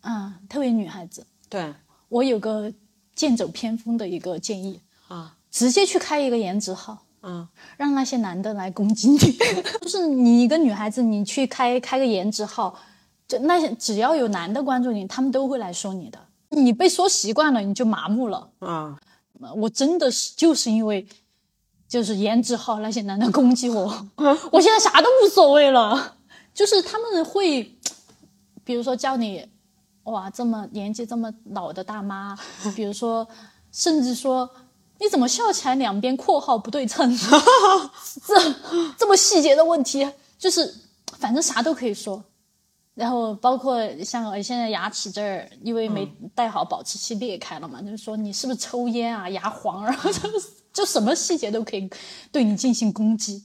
[0.00, 1.26] 啊，特别女孩子。
[1.48, 1.74] 对，
[2.08, 2.72] 我有个
[3.16, 9.18] 剑走偏锋的一个建议啊，直接去开一个颜值号，啊，让那些男的来攻击你。
[9.82, 12.78] 就是你一个女孩子，你去开开个颜值号，
[13.26, 16.18] 就那些只要有男的关注你，他们都会来说你的。
[16.50, 18.48] 你被说习惯了，你就麻木了。
[18.60, 18.96] 啊，
[19.56, 21.04] 我真的是就是因为
[21.90, 24.06] 就是颜值好那些男的攻击我，
[24.52, 26.16] 我现在啥都无所谓了。
[26.54, 27.76] 就是他们会，
[28.62, 29.44] 比如说叫你，
[30.04, 32.38] 哇，这么年纪这么老的大妈，
[32.76, 33.26] 比如说，
[33.72, 34.48] 甚至说
[35.00, 37.10] 你怎么笑起来两边括号不对称，
[38.24, 38.54] 这
[38.96, 40.72] 这么细节的问题，就是
[41.18, 42.22] 反正啥都可以说。
[42.94, 50.20] 然后包括像我现在牙齿这儿，因为没戴好保持器裂开了嘛，就是说你是不是抽烟啊，牙黄，然 后就
[50.72, 51.90] 就什么细节都可以
[52.30, 53.44] 对你进行攻击。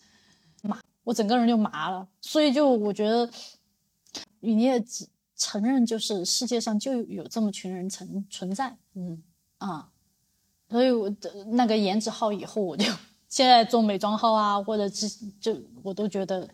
[0.62, 3.30] 麻我整个人就麻了，所以就我觉得，
[4.40, 9.22] 你也只承认就是世界上就有这么群人存存在，嗯
[9.58, 9.90] 啊，
[10.70, 12.92] 所以我的那个颜值号以后我就
[13.28, 15.08] 现在做美妆号啊，或者是
[15.40, 16.50] 就我都觉得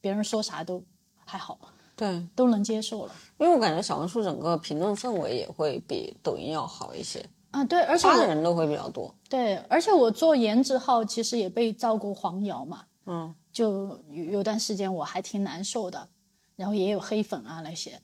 [0.00, 0.82] 别人说啥都
[1.24, 1.58] 还好，
[1.94, 3.14] 对，都能接受了。
[3.38, 13.34] 因为我感觉小红书整个评论氛围也会比抖音要好一些啊，对，而且发的人都会比较多，对，而且我做颜值号其实也被造过黄谣嘛，嗯。
[13.52, 16.08] 就有有段时间我还挺难受的，
[16.54, 18.00] 然后也有黑粉啊那些，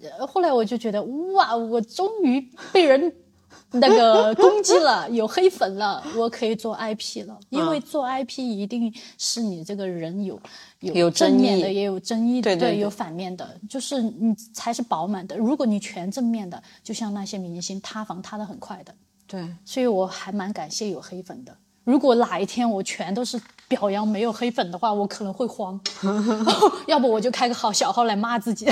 [0.00, 3.14] 呃，后来我就觉得哇，我终于被人
[3.72, 10.40] 那个攻击了，有黑粉了，我可以做 IP 了，因为做 IP 一定是你这个人有
[10.80, 15.36] 有正面的，也有争议的，对，有反面的，就是你才是饱满的。
[15.36, 18.94] 如果你全正面的，就像那些明星塌房塌的很快的，
[19.26, 21.56] 对，所以我还蛮感谢有黑粉的。
[21.84, 25.80] 如果哪一天我全都是表扬没有黑粉的话，我可能会慌。
[26.86, 28.66] 要不我就开个好小号来骂自己。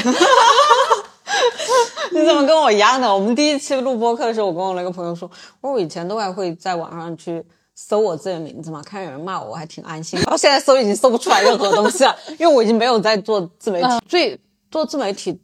[2.13, 3.13] 你怎么跟我一样的？
[3.13, 10.19] 我们第一期录播课的时候，我跟我那个朋友说，我说我以前都还会在网上去搜我自己的名字嘛，看有人骂我，我还挺安心。
[10.21, 13.89] 然后现在搜已经搜不出来任何东西了，因为我已经没有在做自媒体。
[14.07, 14.41] 最
[14.71, 15.41] 做自媒体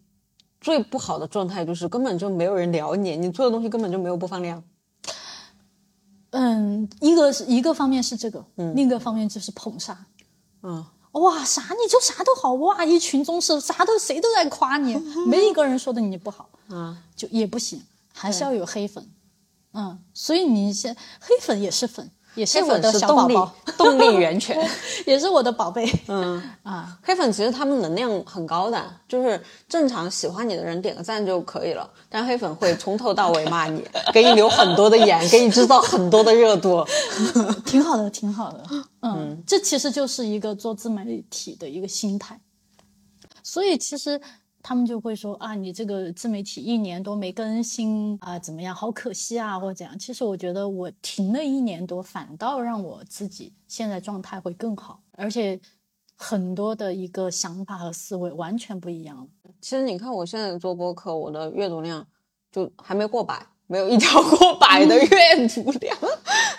[0.60, 4.62] 最不好的状态就是根本就没有人聊你，你做的东西根本就没有播放量。
[6.30, 9.96] 嗯，一个是一个方面是这个，嗯另一个方面就是捧杀，
[10.62, 10.84] 嗯，
[11.20, 14.94] 哇，啥你就啥都好，哇，一群宗师，啥都谁都在夸你，
[15.26, 19.08] 没一个人说的你不好，啊，就也不行，还是要有黑粉，
[19.72, 22.10] 嗯，所以你先黑粉也是粉。
[22.36, 24.56] 也是我的小宝宝， 动力源泉，
[25.04, 25.90] 也是我的宝贝。
[26.06, 33.82] 嗯啊，黑粉其实他们能量很高的，就是正常喜欢你的人点个赞就可以了，但黑粉会从头到尾骂你，
[34.12, 36.86] 给你留很多的言，给你制造很多的热度，
[37.66, 38.62] 挺好的，挺好的。
[39.00, 42.38] 嗯，这其实就是一个做自媒体的一个心态，
[43.42, 44.20] 所以其实。
[44.68, 48.74] 他们就会说啊，你这个自媒体一年多没更新啊，怎么样？
[48.74, 49.96] 好可惜啊，或者怎样？
[49.96, 55.60] 其实我觉得我停了一年多，反倒让我自己现在状态会更好，而且
[56.16, 59.28] 很多的一个想法和思维完全不一样了。
[59.60, 62.04] 其实你看我现在做播客，我的阅读量
[62.50, 65.96] 就还没过百，没有一条 过百的阅读量。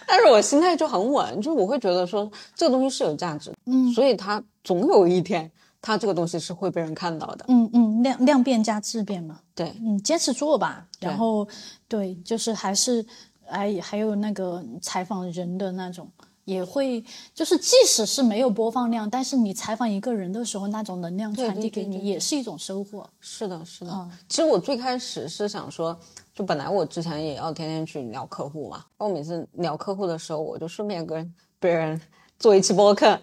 [0.08, 5.52] 但是我心态就很稳，就是我会觉得说这个东西是有价值，嗯，所以它总有一天，
[5.82, 11.48] 它这个东西是会被人看到的，嗯嗯，量量变加质变嘛，对，嗯，坚持做吧，然后
[11.88, 13.06] 对，就是还是
[13.48, 16.10] 哎，还有那个采访人的那种。
[16.48, 17.04] 也会，
[17.34, 23.06] 就是即使是没有播放量，但是你采访一个人的时候，那种能量传递给你，也是一种收获。
[23.20, 24.10] 是的，是的。
[24.30, 26.00] 其实我最开始是想说，
[26.34, 32.00] 就本来我之前也要天天去聊客户嘛，我每次聊客户的时候，我就顺便跟别人
[32.40, 33.20] 做一期播客，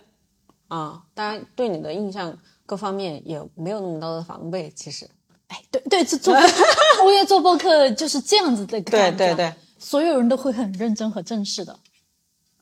[0.68, 2.36] 啊，当然对你的印象
[2.66, 4.72] 各方面也没有那么多的防备。
[4.74, 5.08] 其实，
[5.48, 6.34] 哎，对对，这做
[7.04, 11.78] 我也做播客就是这样子的感觉，对对对，所有人都会很认真和正式的。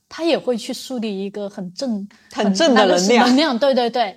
[0.09, 4.15] 他也会去树立一个很正、很正的能量，能量，对对对，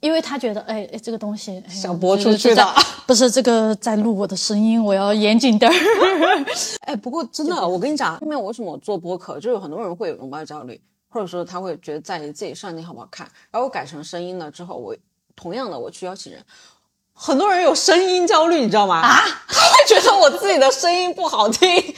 [0.00, 2.74] 因为他觉得，哎哎，这个东西想播出去的，
[3.06, 5.74] 不是这个在录我的声音，我要严谨点儿。
[6.82, 14.94] 哎，不过真的，我跟你讲，后面为什么我做播客，就有很多人会有容貌焦虑，或者说他会觉得在意自己上镜好不好看，然后我改成声音了之后，我
[15.34, 16.44] 同样的我去邀请人，
[17.12, 19.00] 很多人有声音焦虑，你知道吗？
[19.00, 21.94] 啊， 他会觉得我自己的声音不好听，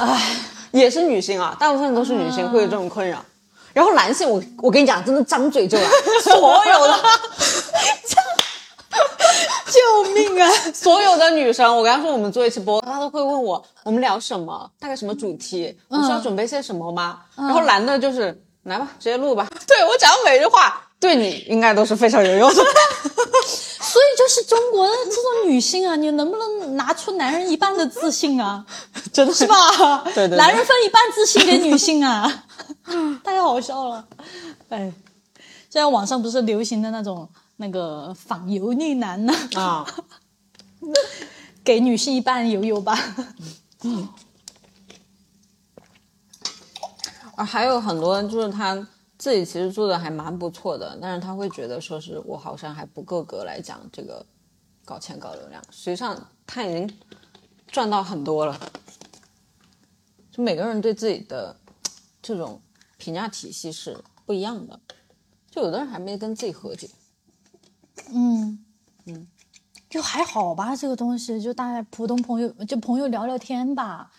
[0.00, 0.36] 哎。
[0.70, 3.24] 也是女性啊，大部分都是女性会有这种困扰。
[3.72, 5.88] 然后男性，我我跟你讲，真的张嘴就来，
[6.22, 6.92] 所有的，
[9.68, 10.50] 救命啊！
[10.72, 17.20] 所有的女生，我跟她说我们做一期播，她都会问我我们聊什么，大概什么主题，我需要准备些什么吗？
[17.36, 19.46] 然后男的就是来吧，直接录吧。
[19.66, 22.62] 对我讲每句话，对你应该都是非常有用的。
[23.88, 28.64] 所以就是中国的这种女性啊，你能不能拿出男人一半的自信啊？
[29.12, 30.02] 真的是吧？
[30.14, 32.44] 对对，男人分一半自信给女性啊，
[33.24, 34.04] 太好笑了。
[34.68, 34.92] 哎，
[35.70, 37.26] 现在网上不是流行的那种
[37.58, 39.32] 那个仿油腻男呢？
[39.54, 39.86] 啊，
[41.62, 42.96] 给女性一半油油吧。
[43.82, 44.08] 嗯，
[47.36, 48.88] 啊，还有很多就是他。
[49.18, 54.24] 自己其实做的还蛮不错的，但是他会觉得说是我好像还不够格来讲这个
[54.84, 55.60] 搞钱搞流量。
[55.72, 56.88] 实际上他已经
[57.66, 58.56] 赚到很多了。
[60.30, 61.56] 就每个人对自己的
[62.22, 62.62] 这种
[62.96, 64.78] 评价体系是不一样的，
[65.50, 66.88] 就有的人还没跟自己和解。
[68.12, 68.58] 嗯
[69.06, 69.26] 嗯，
[69.88, 74.10] 就还好吧，这个东西就大家普通朋友就朋友聊聊天吧。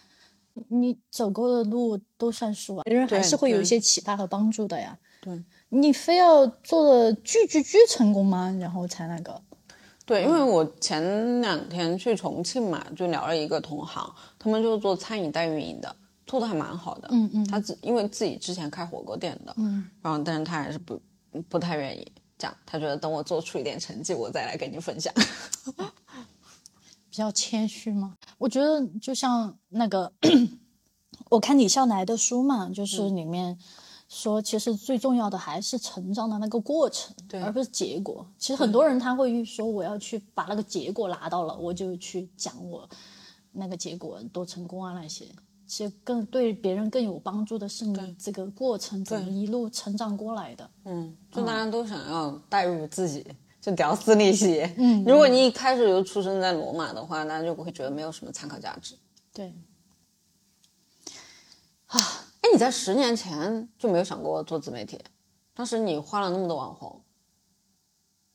[0.67, 4.97] 你走过的路都算数啊，别人还是会有一些启发和帮助的呀。
[5.21, 8.53] 对，你非要做的巨巨巨成功吗？
[8.59, 9.41] 然后才那个？
[10.05, 17.07] 对，因为我前两天去重庆嘛，就聊了一个同行，他们就是做餐饮代运营的，做的还蛮好的。
[17.11, 17.47] 嗯嗯。
[17.47, 20.99] 他自因为自己之前开火锅店的，嗯，然后但是他还是不
[21.47, 25.13] 不太愿意讲，他觉得等我做出一点成绩，我再来跟你分享。
[27.11, 28.17] 比较谦虚吗？
[28.37, 30.13] 我觉得就像那个，
[31.29, 33.57] 我看李笑来的书嘛，就是里面
[34.07, 38.25] 说，其实最重要的还是成长的那个过程，对，而不是结果。
[38.37, 42.87] 其实很多人他会说，我要去把那个结果拿到了，我就去讲我
[43.51, 45.25] 那个结果多成功啊那些。
[45.69, 50.67] 其实更对别人更有帮助的是你这个过程怎么一路成长过来的。
[50.85, 53.25] 嗯，就大家都想要带入自己。
[53.61, 54.61] 就屌丝逆袭。
[54.77, 58.95] 嗯，如果你一开始就出生在罗马的话，那就会觉得没有什么参考价值。
[59.31, 59.53] 对。
[61.87, 61.99] 啊，
[62.41, 64.97] 哎，你在十年前就没有想过做自媒体？
[65.53, 66.99] 当时你花了那么多网红。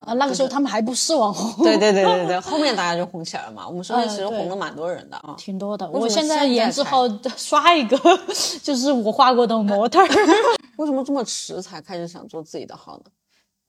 [0.05, 1.64] 啊，那个时候他们还不是网红。
[1.64, 3.66] 对对对对 对，后面大家就红起来了嘛。
[3.68, 5.34] 我们身边其实红了蛮多人的啊。
[5.36, 5.88] 挺多的。
[5.90, 7.96] 我现在颜值号 刷一个，
[8.62, 10.00] 就是我画过的模特。
[10.76, 13.05] 为什么这么迟才开始想做自己的号呢？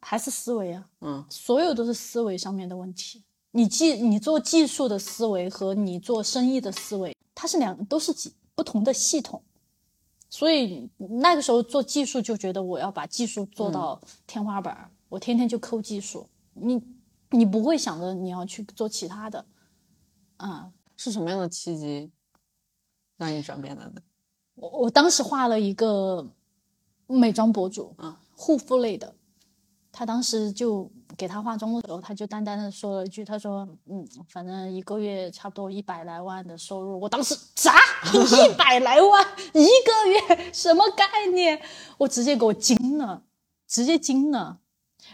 [0.02, 3.24] 还是思维啊，嗯，所有都是思维上面的问题。
[3.52, 9.42] 你技你做技术的思维和你做生意的思维，它是两都是几不同的系统。
[10.30, 16.30] 所以那个时候做技术就觉得我要把技术做到天花板，我天天就抠技术。
[16.54, 16.82] 你
[17.32, 19.46] 你不会想着你要去做其他的，
[20.38, 22.12] 啊，是什么样的契机
[23.18, 24.02] 让你转变了呢？
[24.56, 26.26] 我我当时画了一个
[27.08, 29.16] 美妆博主啊，护肤类的。
[29.98, 37.74] 他当时就给他化妆的时候，他就淡淡的说了一句：“他说，嗯，反正一个月差不多一百来万的收入。”我当时啥？
[38.14, 40.52] 一百来万一个月？
[40.52, 41.62] 什么概念？
[41.98, 43.24] 我直接给我惊了，
[43.68, 44.60] 直接惊了。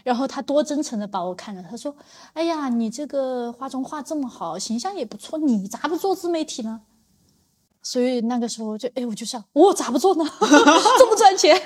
[0.04, 1.94] 然后他多真诚的把我看着，他说
[2.34, 6.82] ：“哎呀，你这个化妆画这么好，形象也不错，你咋不做自媒体呢？”
[7.84, 10.24] 所以那个时候就哎，我就想，我咋不做呢？
[10.98, 11.60] 这么赚钱，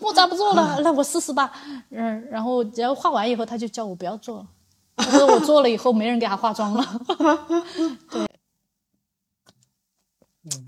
[0.00, 0.80] 我咋不做呢？
[0.82, 1.52] 那我试试吧。
[1.90, 4.48] 嗯，然后只要画完以后，他就叫我不要做了。
[4.96, 6.84] 他说我做了以后没人给他化妆了。
[8.10, 8.26] 对，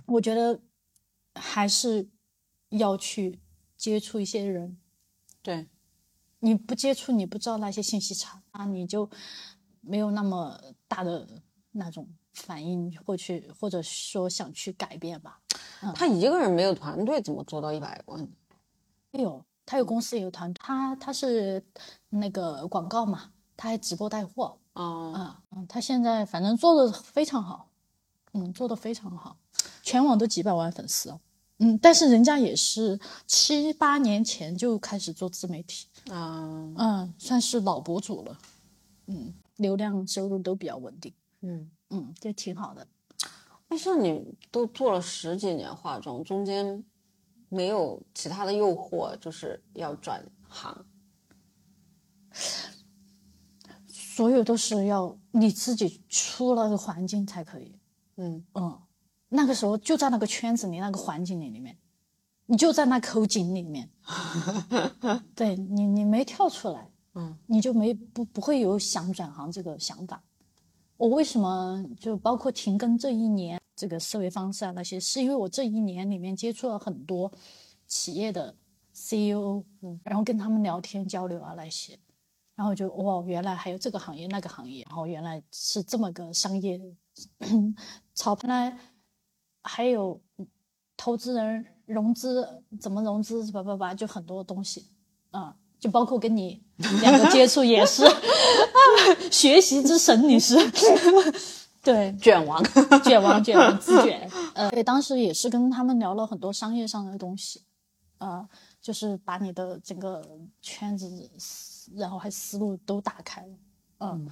[0.07, 0.61] 我觉得
[1.35, 2.09] 还是
[2.69, 3.41] 要去
[3.77, 4.77] 接触一些人。
[5.43, 5.67] 对，
[6.41, 9.09] 你不接触，你不知道那些信息差，啊，你就
[9.81, 11.27] 没有那么大的
[11.73, 15.41] 那种反应，或去或者说想去改变吧。
[15.95, 18.29] 他一个人没有团队，怎么做到一百万？
[19.11, 21.65] 没有，他有公司也有团，他他是
[22.11, 24.59] 那个广告嘛，他还直播带货。
[24.73, 27.69] 啊，啊，嗯，他现在反正做的非常好，
[28.33, 29.37] 嗯，做的非常好，
[29.83, 31.21] 全网都几百万粉丝哦，
[31.63, 38.39] 嗯，但是人家也是七八年前就开始做自媒体，啊，嗯，算是老博主了，
[39.07, 42.87] 嗯，流量收入都比较稳定，嗯嗯，就挺好的。
[43.69, 46.83] 那像你都做了十几年化妆，中间
[47.51, 50.87] 没有其他的诱惑，就是要转行？
[53.87, 57.79] 所有都是要你自己出了个环境才可以。
[58.17, 58.81] 嗯嗯，
[59.31, 61.79] 那个时候就在那个圈子里、那个环境里里面，
[62.47, 63.89] 你就在那口井里面，
[65.35, 70.23] 对你，你没跳出来，嗯，你就没不不会有想转行这个想法。
[70.97, 77.33] 我为什么就包括停更这一年，这个思维方式啊那些，是因为我这一年里面接触了很多
[77.87, 78.55] 企业的
[78.93, 81.99] CEO，嗯，然后跟他们聊天交流啊那些。
[82.57, 86.79] 然后就哇，原来还有这个行业那个行业，然后原来是这么个商业
[88.13, 88.79] 操盘来，
[89.63, 90.21] 还有
[90.97, 94.87] 投资人融资怎么融资，叭叭叭，就很多东西
[95.31, 96.63] 啊，就包括跟你
[97.03, 98.05] 两个接触也是
[99.31, 100.57] 学习之神，你是。
[101.83, 102.15] 对。
[102.21, 102.63] 卷王，
[103.03, 107.63] 卷王卷王自卷，呃，对，当时也是跟他们聊了很多商业上的东西，
[108.19, 108.47] 啊，
[108.83, 110.23] 就是把你的整个
[110.61, 111.31] 圈子。
[111.97, 113.49] 然后还思路都打开了，
[113.99, 114.31] 嗯，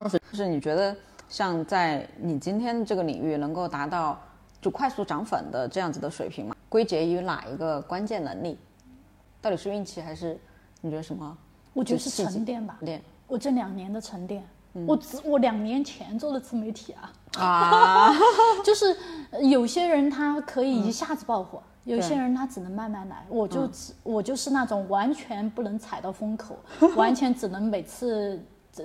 [0.00, 0.96] 就是你觉得
[1.28, 4.18] 像在你今天这个领域能够达到
[4.60, 6.56] 就快速涨粉的这样子的水平吗？
[6.68, 8.58] 归结于哪一个关键能力？
[9.40, 10.38] 到底是运气还是
[10.80, 11.36] 你觉得什么？
[11.72, 12.76] 我觉得是沉淀吧。
[12.80, 13.02] 练。
[13.26, 18.12] 我这两年的沉淀，我我两年前做的自媒体啊，啊，
[18.64, 18.96] 就是
[19.42, 21.62] 有些人他可以一下子爆火。
[21.84, 26.58] 有些人他只能慢慢来，我就只我就是那种完全不能踩到风口，
[26.96, 28.38] 完全只能每次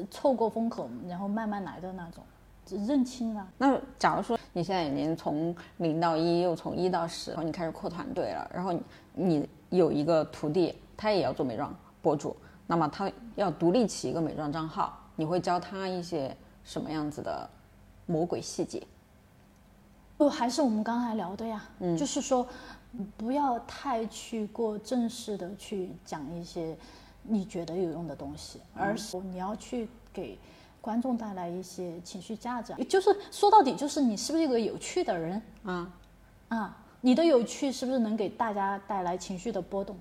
[0.10, 2.24] 错过风口，然后慢慢来的那种，
[2.70, 3.48] 认清了。
[3.58, 8.82] 那假如说你现在已经从零到一，又从一到十，然后你开始扩团队了，然后你
[9.14, 12.36] 你有一个徒弟，他也要做美妆博主，
[12.68, 17.50] 那么他要独立起一个美妆账号，你会教他一些什么样子的
[18.06, 18.82] 魔鬼细节？
[20.18, 22.48] 不，还是我们刚才聊的呀，嗯，就是说。
[23.18, 26.78] 不要太去过正式的去讲一些
[27.24, 30.38] 你觉得有用的东西，而是你要去给
[30.84, 32.74] 观众带来一些情绪价值。
[32.90, 35.90] 就是说到底，就是你是不是一个有趣的人啊？
[36.50, 39.98] 啊，你的有趣是不是能给大家带来情绪的波动？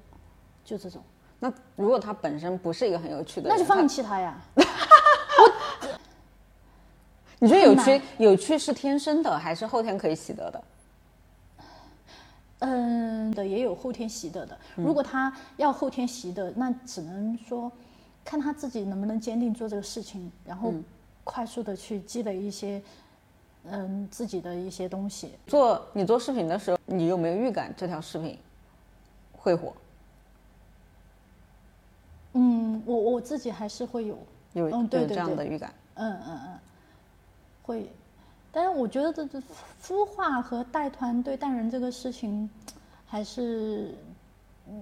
[0.65, 1.01] 就这种。
[1.39, 4.37] 那如果他本身不是一个很有趣的，那就放弃他呀。
[7.39, 10.65] 你觉得有趣有趣是天生的，还是后天可以习得的？
[12.65, 17.71] 嗯的也有后天习得的，如果他要后天习得，那只能说
[18.25, 20.73] 看他自己能不能坚定做这个事情，然后
[21.25, 22.83] 快速的去积累一些
[23.65, 25.33] 嗯自己的一些东西。
[25.47, 28.39] 做你做视频的时候，你有没有预感这条视频
[29.33, 29.73] 会火？
[32.35, 34.19] 嗯，我我自己还是会有
[34.55, 35.73] 有有这样的预感。
[35.95, 36.59] 嗯嗯嗯，
[37.63, 37.91] 会。
[38.51, 39.43] 但是我觉得这这
[39.83, 42.49] 孵化和带团队带人这个事情，
[43.07, 43.95] 还是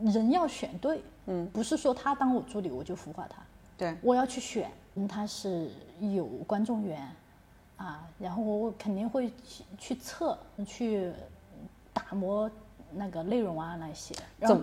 [0.05, 3.43] 人要选对，嗯，不是说他当我助理我就孵化他，
[3.79, 4.71] 对，我要去选，
[5.09, 5.71] 他是
[6.01, 7.01] 有观众缘，
[7.77, 11.13] 啊，然后我肯定会去去测，去
[11.93, 12.51] 打磨
[12.93, 14.61] 那个内容啊那些，然后？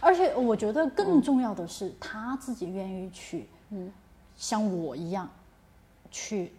[0.00, 3.90] 而且我觉得更重要的是他自己愿意去，嗯，
[4.36, 5.30] 像我一样，
[6.10, 6.52] 去。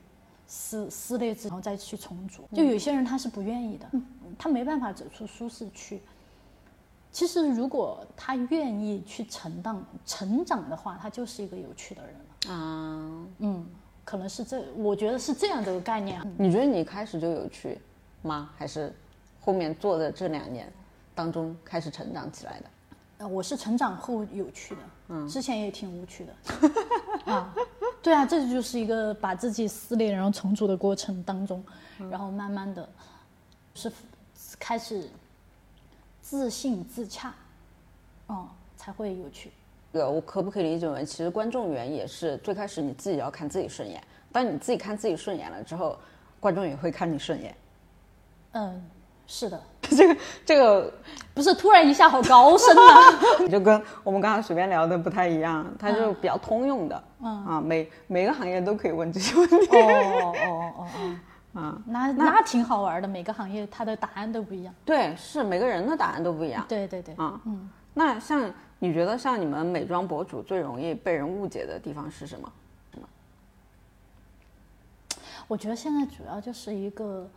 [0.52, 3.88] 撕撕裂之后再去重组，就有些人他是不愿意的，
[4.36, 6.02] 他没办法走出舒适区。
[7.12, 13.26] 其实如果他愿意去成长成长的话，他就是一个有趣的人了啊。
[13.40, 13.66] 嗯，
[14.06, 16.22] 可能是这，我觉得是这样的一个概念。
[16.38, 17.80] 你觉得你开始就有趣
[18.22, 18.52] 吗？
[18.56, 18.94] 还是
[19.40, 20.72] 后面做的这两年
[21.16, 22.66] 当中开始成长起来的？
[23.20, 26.34] 呃，我是成长后有趣的，嗯，之前也挺无趣的
[27.34, 27.54] 啊。
[28.02, 31.62] 对啊，这就是一个把自己撕裂然后重组的过程当中，
[32.10, 32.88] 然后慢慢的，
[33.74, 33.92] 是
[34.58, 35.10] 开始
[36.30, 37.34] 自信自洽，
[38.28, 39.52] 哦，才会有趣。
[39.92, 44.00] 这个我可不可以理解为，其实观众缘也是最开始你自己要看自己顺眼，
[44.32, 45.98] 当你自己看自己顺眼了之后，
[46.40, 47.56] 观众也会看你顺眼。
[48.52, 48.80] 嗯，
[49.26, 49.60] 是的。
[49.90, 50.94] 这个这个
[51.34, 53.20] 不是突然一下好高深啊，
[53.50, 59.56] 就跟我们刚刚随便聊的不太一样，它就比较通用的，嗯啊，每每个行业都可以问这些问题。
[59.72, 61.16] 哦哦哦哦，
[61.54, 64.74] 啊，那那挺好玩的，每个行业它的答案都不一样。
[64.86, 66.66] 对，是每个人的答案都不一样。
[66.70, 72.52] 对对对，啊，嗯，那像你觉得像你们美妆博主最容易被人误解的地方是什么？
[75.48, 77.28] 我觉得现在主要就是一个，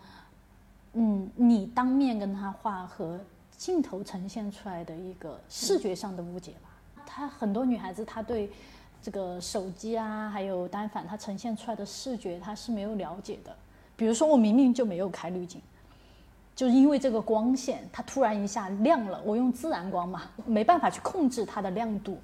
[0.92, 3.18] 嗯，你当面跟他画和
[3.56, 7.02] 镜头呈现出来的一个视觉上的误解吧。
[7.06, 8.52] 她很多女孩子，她对
[9.00, 13.56] 这个手机啊，还有单反，它呈现出来的视觉，她是没有了解的。
[14.03, 15.62] 比如说，我明明就没有开滤镜，
[16.57, 22.18] 就是因为这个光线，它突然一下亮了，我用自然光嘛，没办法去控制它的亮度，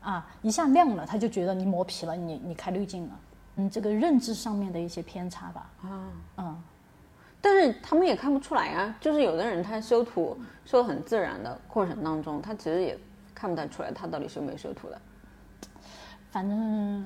[0.00, 3.20] 啊，一下亮了，他就觉得你磨皮了，你你开滤镜了。
[3.56, 5.70] 嗯，这个认知上面的一些偏差吧。
[5.82, 6.62] 啊，嗯，
[7.40, 8.96] 但是他们也看不出来啊。
[9.00, 12.96] 就是有的人他修图修的很自然的过程当中，他其实也
[13.34, 15.00] 看不太出来他到底修没修图的。
[16.30, 17.04] 反正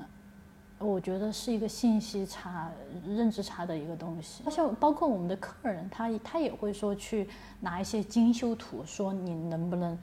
[0.79, 2.71] 我觉得是一个信息差、
[3.05, 4.49] 认知差的一个东西。
[4.49, 9.97] 像包括我们的客人，他他也会说去拿一些精修图，说你能不能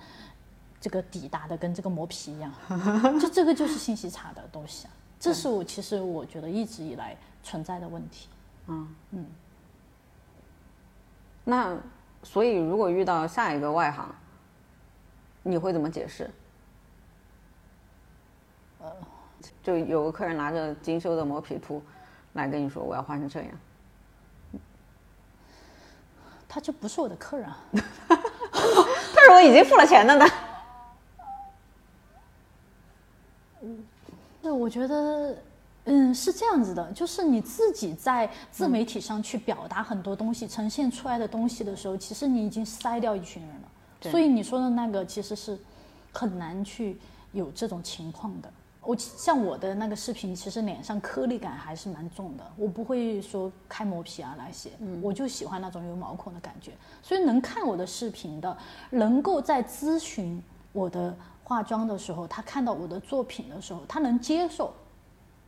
[0.79, 2.53] 这个底打的跟这个磨皮一样？
[3.19, 4.93] 就这个就是信息差的东西啊。
[5.19, 8.29] 这是我其实我觉得一直以来存在的问题，
[8.67, 9.27] 嗯嗯。
[11.43, 11.77] 那
[12.23, 14.15] 所以如果遇到下一个外行，
[15.43, 16.31] 你会怎么解释？
[18.79, 18.93] 呃，
[19.67, 21.83] 就有个客人拿着精修的磨皮图
[22.35, 23.51] 来跟你说我要画成这样，
[26.49, 27.59] 他就不是我的客人啊，
[28.07, 30.25] 他是我已经付了钱的呢。
[34.41, 35.37] 对，我觉得，
[35.87, 44.11] 嗯，是这样子的，就是你自己在自媒体上去表达很多东西，呈现出来的东西的时候，其实你已经筛掉一群人了。
[44.13, 45.59] 所以你说的那个其实是
[46.13, 46.97] 很难去
[47.33, 48.49] 有这种情况的。
[48.87, 54.71] 我像我的那个视频，其实脸上颗粒感还是蛮重的，我不会说开磨皮啊那些，
[55.03, 56.73] 我就喜欢那种有毛孔的感觉。
[57.03, 58.57] 所以能看我的视频的，
[58.91, 61.15] 能够在咨询我的。
[61.49, 64.75] 化妆的时候，他看到我的作品的时候，他能接受，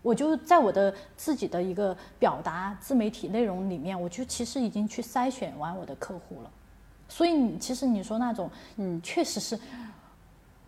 [0.00, 6.50] 我就在我的自己的一个表达自媒体内容里面，我就其实已经去筛选完我的客户了。
[7.08, 9.58] 所以你，其实你说那种，嗯，确实是，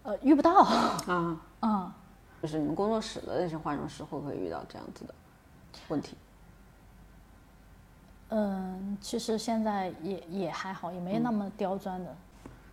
[0.03, 1.97] 呃，遇不到啊啊，
[2.41, 5.15] 就是你们工作室的那些化妆师会不会遇到这样子的
[5.89, 6.17] 问题？
[8.31, 12.17] 嗯，其实现在也也还好，也没那么刁钻的。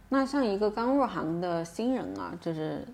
[0.09, 2.87] 那像一个刚入行的新人啊，就是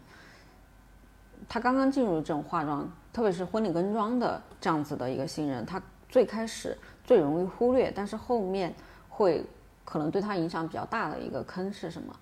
[1.48, 8.74] 他刚刚进入这种化妆，特别是婚礼跟妆的这样子的一个新人，他最开始最容易忽略，但是后面
[9.10, 9.46] 会
[9.86, 12.16] 可能对他影响比较大的一个坑是什么？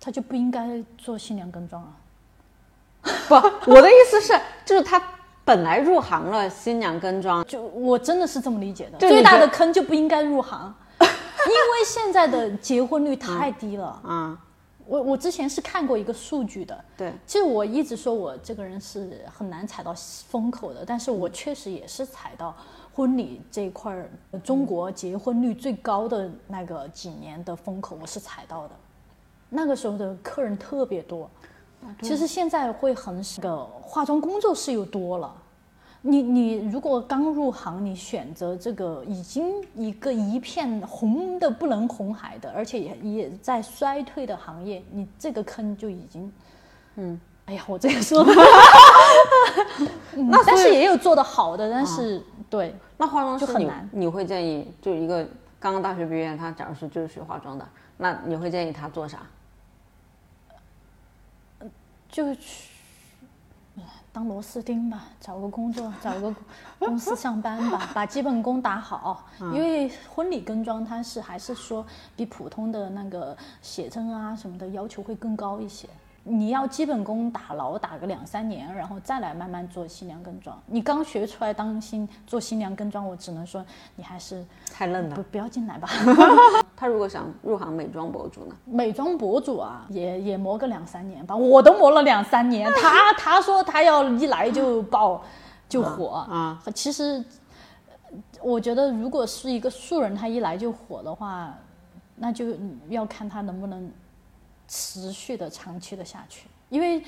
[0.00, 1.94] 他就不应该做新娘跟妆啊？
[3.28, 3.34] 不，
[3.70, 5.02] 我的意思是，就是他
[5.44, 8.98] 本来入行了新娘跟妆，就我真的是这么理解的。
[8.98, 10.74] 最大的坑就不应该入行。
[11.00, 14.38] 因为现在的结婚率太低了啊！
[14.86, 19.94] 我我之前是看过一个数据的，对，其实我一直说我这个人是很难踩到
[20.28, 22.54] 风口的，但是我确实也是踩到
[22.92, 24.10] 婚礼这一块儿，
[24.44, 28.74] 中国结婚率最高的那个几年的风口，我是踩到的。
[29.48, 31.30] 那个时候的客人特别多，
[32.02, 35.34] 其实现在会很少，化妆工作室又多了。
[36.02, 46.32] 你你如果刚入行，你选择这个已经一个一片红的不能红海的，而且也也在衰退的行业，你这个坑就已经，
[46.96, 48.24] 嗯，哎呀，我这个说，
[50.16, 55.22] 那但是也有做的好的，但是对，那化妆师很难，你会建议就一个
[55.58, 57.68] 刚刚大学毕业，他假如是就是学化妆的，
[57.98, 59.18] 那你会建议他做啥？
[62.10, 62.68] 就去。
[64.12, 66.34] 当螺丝钉吧，找个工作，找个
[66.80, 69.24] 公司上班吧，把基本功打好。
[69.38, 71.86] 因为婚礼跟妆，它是还是说
[72.16, 75.88] 比普通的那个写真啊什么的要求会更高一些。
[76.22, 80.56] 你要基本功打牢，打个两三年，然后再来慢慢做新娘跟妆。
[80.66, 83.64] 你刚学出来当新做新娘跟妆，我只能说
[83.96, 85.88] 你还是太嫩了，不不要进来吧。
[86.76, 88.54] 他如果想入行美妆博主呢？
[88.66, 91.34] 美妆博主啊，也也磨个两三年吧。
[91.34, 95.22] 我都磨了两三年，他 他说他要一来就爆
[95.70, 96.62] 就火啊。
[96.74, 97.24] 其实
[98.42, 101.54] 我觉得，如果是一个素人，他一来就火的话，
[102.16, 102.46] 那就
[102.90, 103.90] 要看他能不能。
[104.72, 107.02] 持续的、长期的下去，因为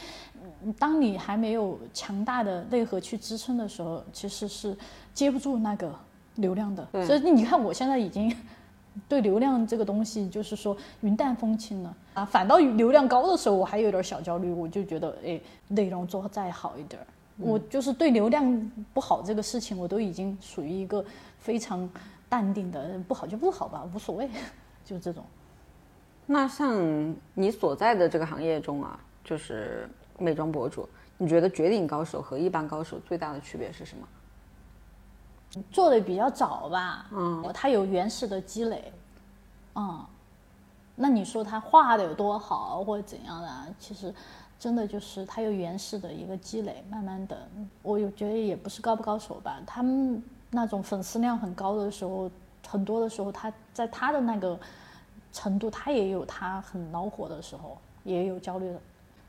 [0.77, 4.77] 当你还没有强大的内核去支撑的时候，其实是
[5.15, 5.95] 接不住那个
[6.35, 6.85] 流量的。
[7.07, 8.35] 所以你看，我现在已经
[9.09, 12.25] 对流量这个东西就是说云淡风轻了啊。
[12.25, 17.07] 反倒流量高的时候，我还有点小焦虑，我就觉得哎，内容做再好一点儿。
[17.39, 21.05] 我就是对流量不好这个事情，我都已经属于一个
[21.39, 21.89] 非常
[22.29, 24.29] 淡定的，不好就不好吧，无所谓，
[24.85, 25.25] 就这种。
[26.33, 35.63] 那像你所在的这个行业中啊，就是美妆博主，你觉得绝顶高手和一般高手最大的区别是什么？
[35.71, 38.93] 做的比较早吧，嗯，他有原始的积累，
[39.75, 40.05] 嗯，
[40.97, 43.49] 那你说他画的有多好或者怎样的？
[43.79, 44.13] 其实。
[44.63, 47.37] 真的就是他有原始的一个积累，慢慢的，
[47.83, 49.61] 我有觉得也不是高不高手吧。
[49.67, 52.31] 他们那种粉丝量很高的时候，
[52.69, 54.57] 很多的时候，他在他的那个
[55.33, 58.81] 程度，他也有他很恼火的时候，也有焦虑的。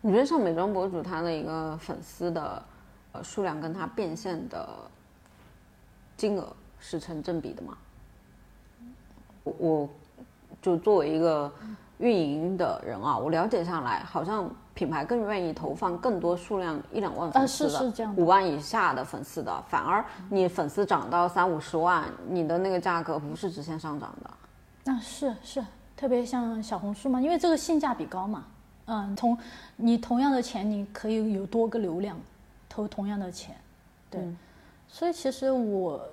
[0.02, 2.62] 你觉得像美妆博主他的一个粉丝的
[3.14, 4.68] 呃数量跟他变现的
[6.18, 7.78] 金额是成正比的吗？
[9.44, 9.90] 我我
[10.62, 11.52] 就作为一个
[11.98, 14.50] 运营的人啊，我了解下来好像。
[14.76, 24.32] 品牌更愿意投放更多数量一两万粉丝的，五万以下的粉丝的，反而你粉丝涨到三五十万，你的那个价格不是直线上涨的。
[24.84, 25.64] 那是是，
[26.04, 28.44] 特别像小红书嘛，因为这个性价比高嘛。
[28.88, 29.38] 嗯，同
[29.78, 32.20] 你同样的钱，你可以有多个流量，
[32.68, 33.56] 投同样的钱，
[34.10, 34.22] 对。
[34.90, 36.06] 所以其实我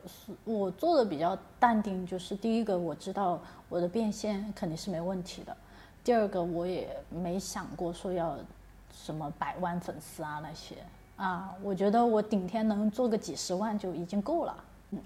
[0.44, 5.56] 我做的比较淡定，就是第一个我知道我的变现肯定是没问题的。
[6.04, 8.38] 第二个，我也没想过说要
[8.94, 10.76] 什么百万粉丝啊那些
[11.16, 14.56] 啊，我觉得我顶天能做个几十万就已经够了。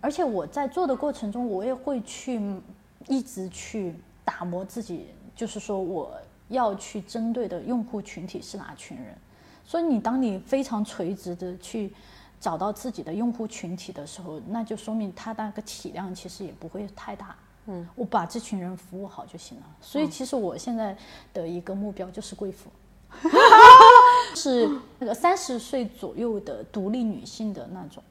[0.03, 2.61] 而且我在做的过程中，我也会去
[3.09, 3.95] 一直去
[4.25, 5.07] 打磨自己，
[5.37, 6.13] 就是说我
[6.49, 9.17] 要去针对的用户群体是哪群人。
[9.65, 11.93] 所以你当你非常垂直的去
[12.39, 17.35] 找到自己的用户群体的时候，那就说明他那个体量其实也不会太大。
[17.67, 19.65] 嗯，我把这群人服务好就行了。
[19.81, 20.95] 所以其实我现在
[21.33, 22.69] 的一个目标就是贵妇，
[24.37, 24.69] 是
[24.99, 28.03] 那个三十岁左右的独立女性的那种。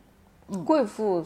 [0.47, 1.23] 嗯，贵妇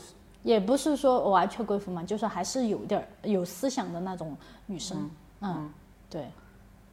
[0.47, 4.35] 也不是说完全贵妇嘛，就是还是有点有思想的那种
[4.65, 5.09] 女生。
[5.41, 5.69] 嗯，
[6.09, 6.27] 对，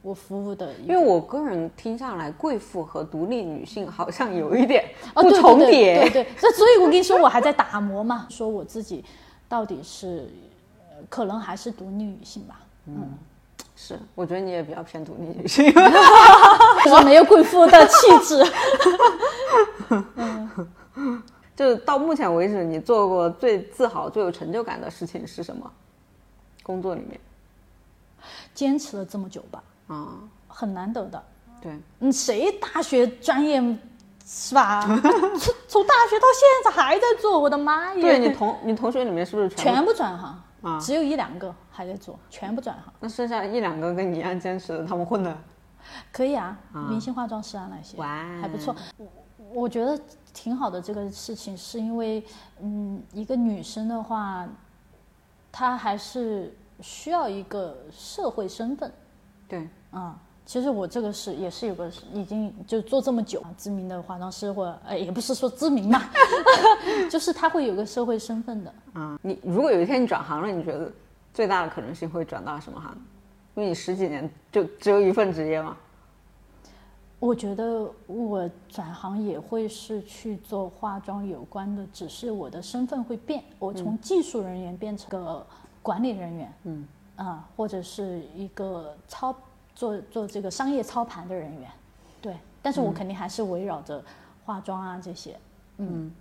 [0.03, 4.85] 我服务的，因为我个人听下来，贵妇和独立女性 好像有一点
[5.15, 6.11] 不重叠。
[6.11, 9.05] 对对，那所以我跟你说，我还在打磨嘛，说我自己
[9.49, 10.29] 到底是。
[11.11, 12.61] 可能还是独立女性吧。
[12.87, 13.13] 嗯，
[13.77, 15.71] 是，我觉得你也比较偏独立女性，
[16.91, 18.53] 我没有贵妇的气质。
[20.95, 21.23] 嗯，
[21.57, 25.71] 就是到目前为止，你做过最自豪、最有成就感的事情是什么？
[26.63, 27.21] 工作里面，
[28.55, 29.63] 坚持了这么久吧？
[29.89, 31.23] 啊，很难得的。
[31.61, 33.61] 对，嗯，谁大学专业
[34.25, 34.83] 是吧？
[34.87, 38.01] 从从大学到现在还在做，我的妈呀！
[38.01, 40.81] 对你同你同学里面是不是全部转行啊？
[40.81, 42.93] 只有一两个还在做，全部转行。
[43.01, 45.37] 那剩下一两个跟你一样坚持的，他们混的
[46.11, 48.01] 可以啊，明星化妆师啊那些，
[48.41, 48.75] 还不错。
[48.97, 49.07] 我
[49.53, 49.99] 我觉得
[50.35, 52.23] 挺好的这个事情，是因为
[52.61, 54.47] 嗯，一个女生的话，
[55.51, 58.93] 她还是需要一个社会身份。
[59.49, 60.19] 对，啊。
[60.47, 66.11] 其实我这个是也是有个已经就做这么久知名的化妆师或者哎也不是说知名吧，
[67.11, 68.75] 就是他会有个社会身份的。
[68.93, 70.93] 啊，你如果有一天你转行了，你觉得
[71.33, 72.95] 最大的可能性会转到什么行？
[73.55, 75.75] 因为你十几年就只有一份职业嘛。
[77.19, 85.47] 我觉得我转行也会是去做化妆有关的，只是我的身份会变，我从技术人员变成个
[85.83, 89.35] 管理人员，嗯啊，或者是一个操。
[89.77, 91.69] 做做这个商业操盘的人员，
[92.23, 94.01] 对，但是我肯定还是围绕着
[94.45, 95.37] 化妆啊这些，
[95.79, 96.13] 嗯，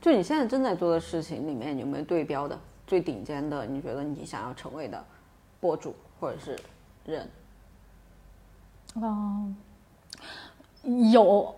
[0.00, 3.64] 就你现在正在做的事情里面有没有对标的最顶尖的？
[3.64, 5.04] 你觉得你想要成为的
[5.60, 6.58] 博主或者是
[7.04, 7.30] 人？
[8.96, 9.56] 嗯，
[11.10, 11.54] 有，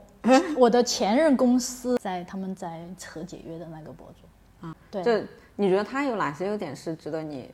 [0.57, 5.27] 我的前任公司在他们在扯解约的那个博主啊，对，就
[5.57, 7.51] 你觉得他有哪些优点是值得你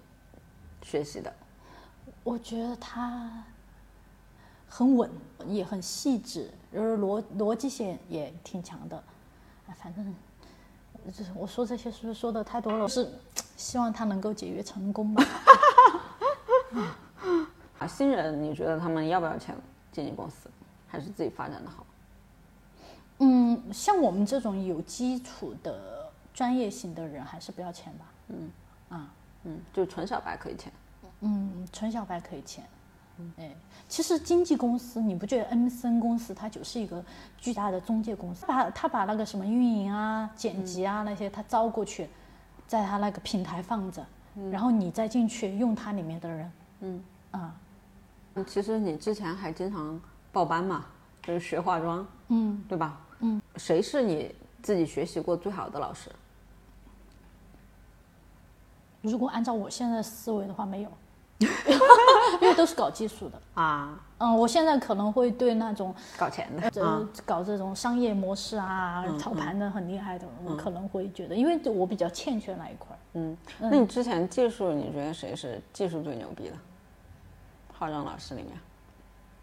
[0.82, 1.32] 学习的？
[2.24, 3.44] 我觉得他
[4.68, 5.10] 很稳，
[5.46, 9.02] 也很细致，就是逻逻辑性也挺强的。
[9.76, 10.14] 反正
[11.12, 12.88] 就是我说这些是不是说的太多了？
[12.88, 13.08] 是
[13.56, 15.24] 希望他能够解约成功吧。
[17.78, 19.54] 啊，新人你觉得他们要不要签
[19.92, 20.48] 经纪公司，
[20.86, 21.86] 还是自己发展的好？
[23.18, 28.04] 嗯，像我们这种有基础的专业型的人，还是不要签吧。
[28.28, 28.50] 嗯
[28.88, 29.12] 啊
[29.44, 30.72] 嗯，就纯小白可以签。
[31.20, 32.62] 嗯，纯小白可以签，
[33.38, 33.50] 哎，
[33.88, 37.02] 其实经纪公司，你不觉得 M C N 公司它就是一个
[37.38, 38.44] 巨大的中介公司？
[38.44, 42.06] 把他把那个什么运营啊、剪辑啊那些，他招过去，
[42.66, 44.04] 在他那个平台放着，
[44.52, 47.54] 然后你再进去用它里面的人，嗯啊，
[48.46, 49.98] 其实你之前还经常
[50.36, 50.84] 报班嘛，
[51.22, 53.00] 就是学化妆，嗯，对吧？
[53.20, 56.10] 嗯，谁是你自己学习过最好的老师？
[59.00, 60.90] 如果按照我现在思维的话，没有，
[61.40, 63.98] 因为都是搞技术的啊。
[64.18, 72.94] 嗯，我现在可能会对那种搞钱的，呃，搞这种商业模式啊、操盘的很厉害的，我可能会觉得，因为我比较欠缺那一块。
[73.14, 76.56] 嗯，那你之前技术，你觉得谁是技术最牛逼的？
[77.78, 78.52] 化妆老师里面，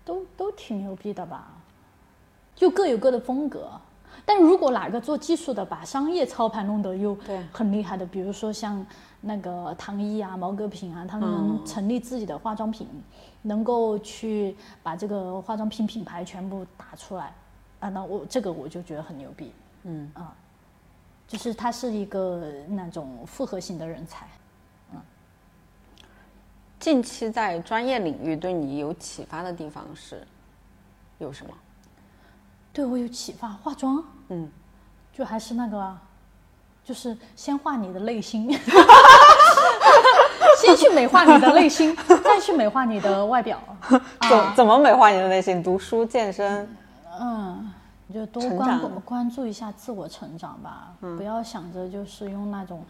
[0.05, 1.47] 都都挺牛逼的吧？
[2.55, 3.69] 就各有各的风格。
[4.25, 7.17] 但如果哪个做技术的，把商业操盘弄得又
[7.51, 8.85] 很厉害的，比如说像
[9.19, 12.87] 那个唐一啊、毛戈平啊，他们能成立自己的化妆品，
[13.41, 17.33] 能够去把这个化妆品品牌全部打出来，
[17.79, 19.51] 啊，那我这个我就觉得很牛逼。
[19.83, 20.33] 嗯啊，
[21.27, 24.27] 就是他是一个那种复合型的人才。
[26.83, 30.21] 嗯，近期在专业领域对你有启发的地方是
[31.17, 31.53] 有什么？
[32.73, 34.49] 对我有启发，化妆，嗯，
[35.13, 35.97] 就还是那个，
[36.83, 38.51] 就是先画你的内心，
[40.59, 43.57] 先去美化你的内心，再去美化你的外表。
[44.29, 45.63] 怎怎么美化你的内心？
[45.63, 46.67] 读书、健身，
[47.17, 47.71] 嗯，
[48.07, 52.83] 你就多关关注一下自我成长吧，不要想着就是用那种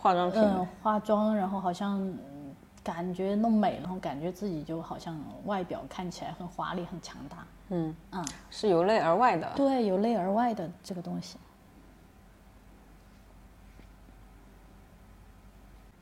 [0.00, 0.42] 化妆品，
[0.82, 1.98] 化妆，然后好像
[2.88, 5.14] 感觉弄美，然后感觉自己就好像
[5.44, 7.46] 外表看起来很华丽、很强大。
[7.68, 9.52] 嗯嗯，是由内而外的。
[9.54, 11.36] 对，由内而外的这个东西。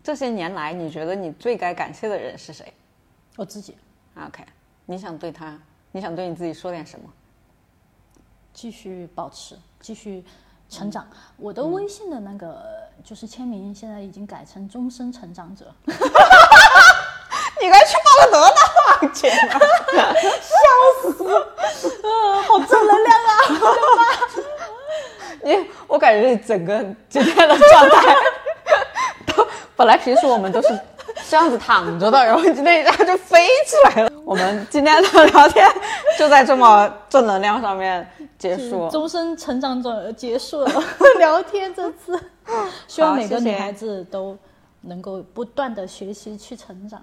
[0.01, 2.72] 这些年来，你觉得你最该感谢的人是谁？
[3.34, 3.76] 我自己。
[4.14, 4.45] OK，
[4.84, 5.61] 你想对他，
[5.91, 7.12] 你想对你自己说点什么？
[8.53, 10.24] 继续保持，继续
[10.68, 11.05] 成长。
[11.37, 12.64] 我的微信的那个
[13.03, 15.74] 就是签名，现在已经改成终身成长者。
[17.67, 18.62] 你该去报个多大
[19.03, 19.35] 网去了？
[20.41, 20.57] 笑
[21.03, 21.97] 死！
[22.05, 23.33] 嗯，好正能量啊！
[25.43, 28.14] 你，我感觉整个今天的状态，
[29.27, 29.45] 都
[29.75, 30.69] 本来平时我们都是
[31.29, 34.11] 这样子躺着的，然后今天一下就飞起来了。
[34.25, 35.69] 我们今天的聊天
[36.17, 38.09] 就在这么正能量上面
[38.39, 40.85] 结束， 终身成长者结束了
[41.19, 42.17] 聊天这次，
[42.87, 44.39] 希望每个女孩子都
[44.83, 47.03] 能够不断的学习去成长。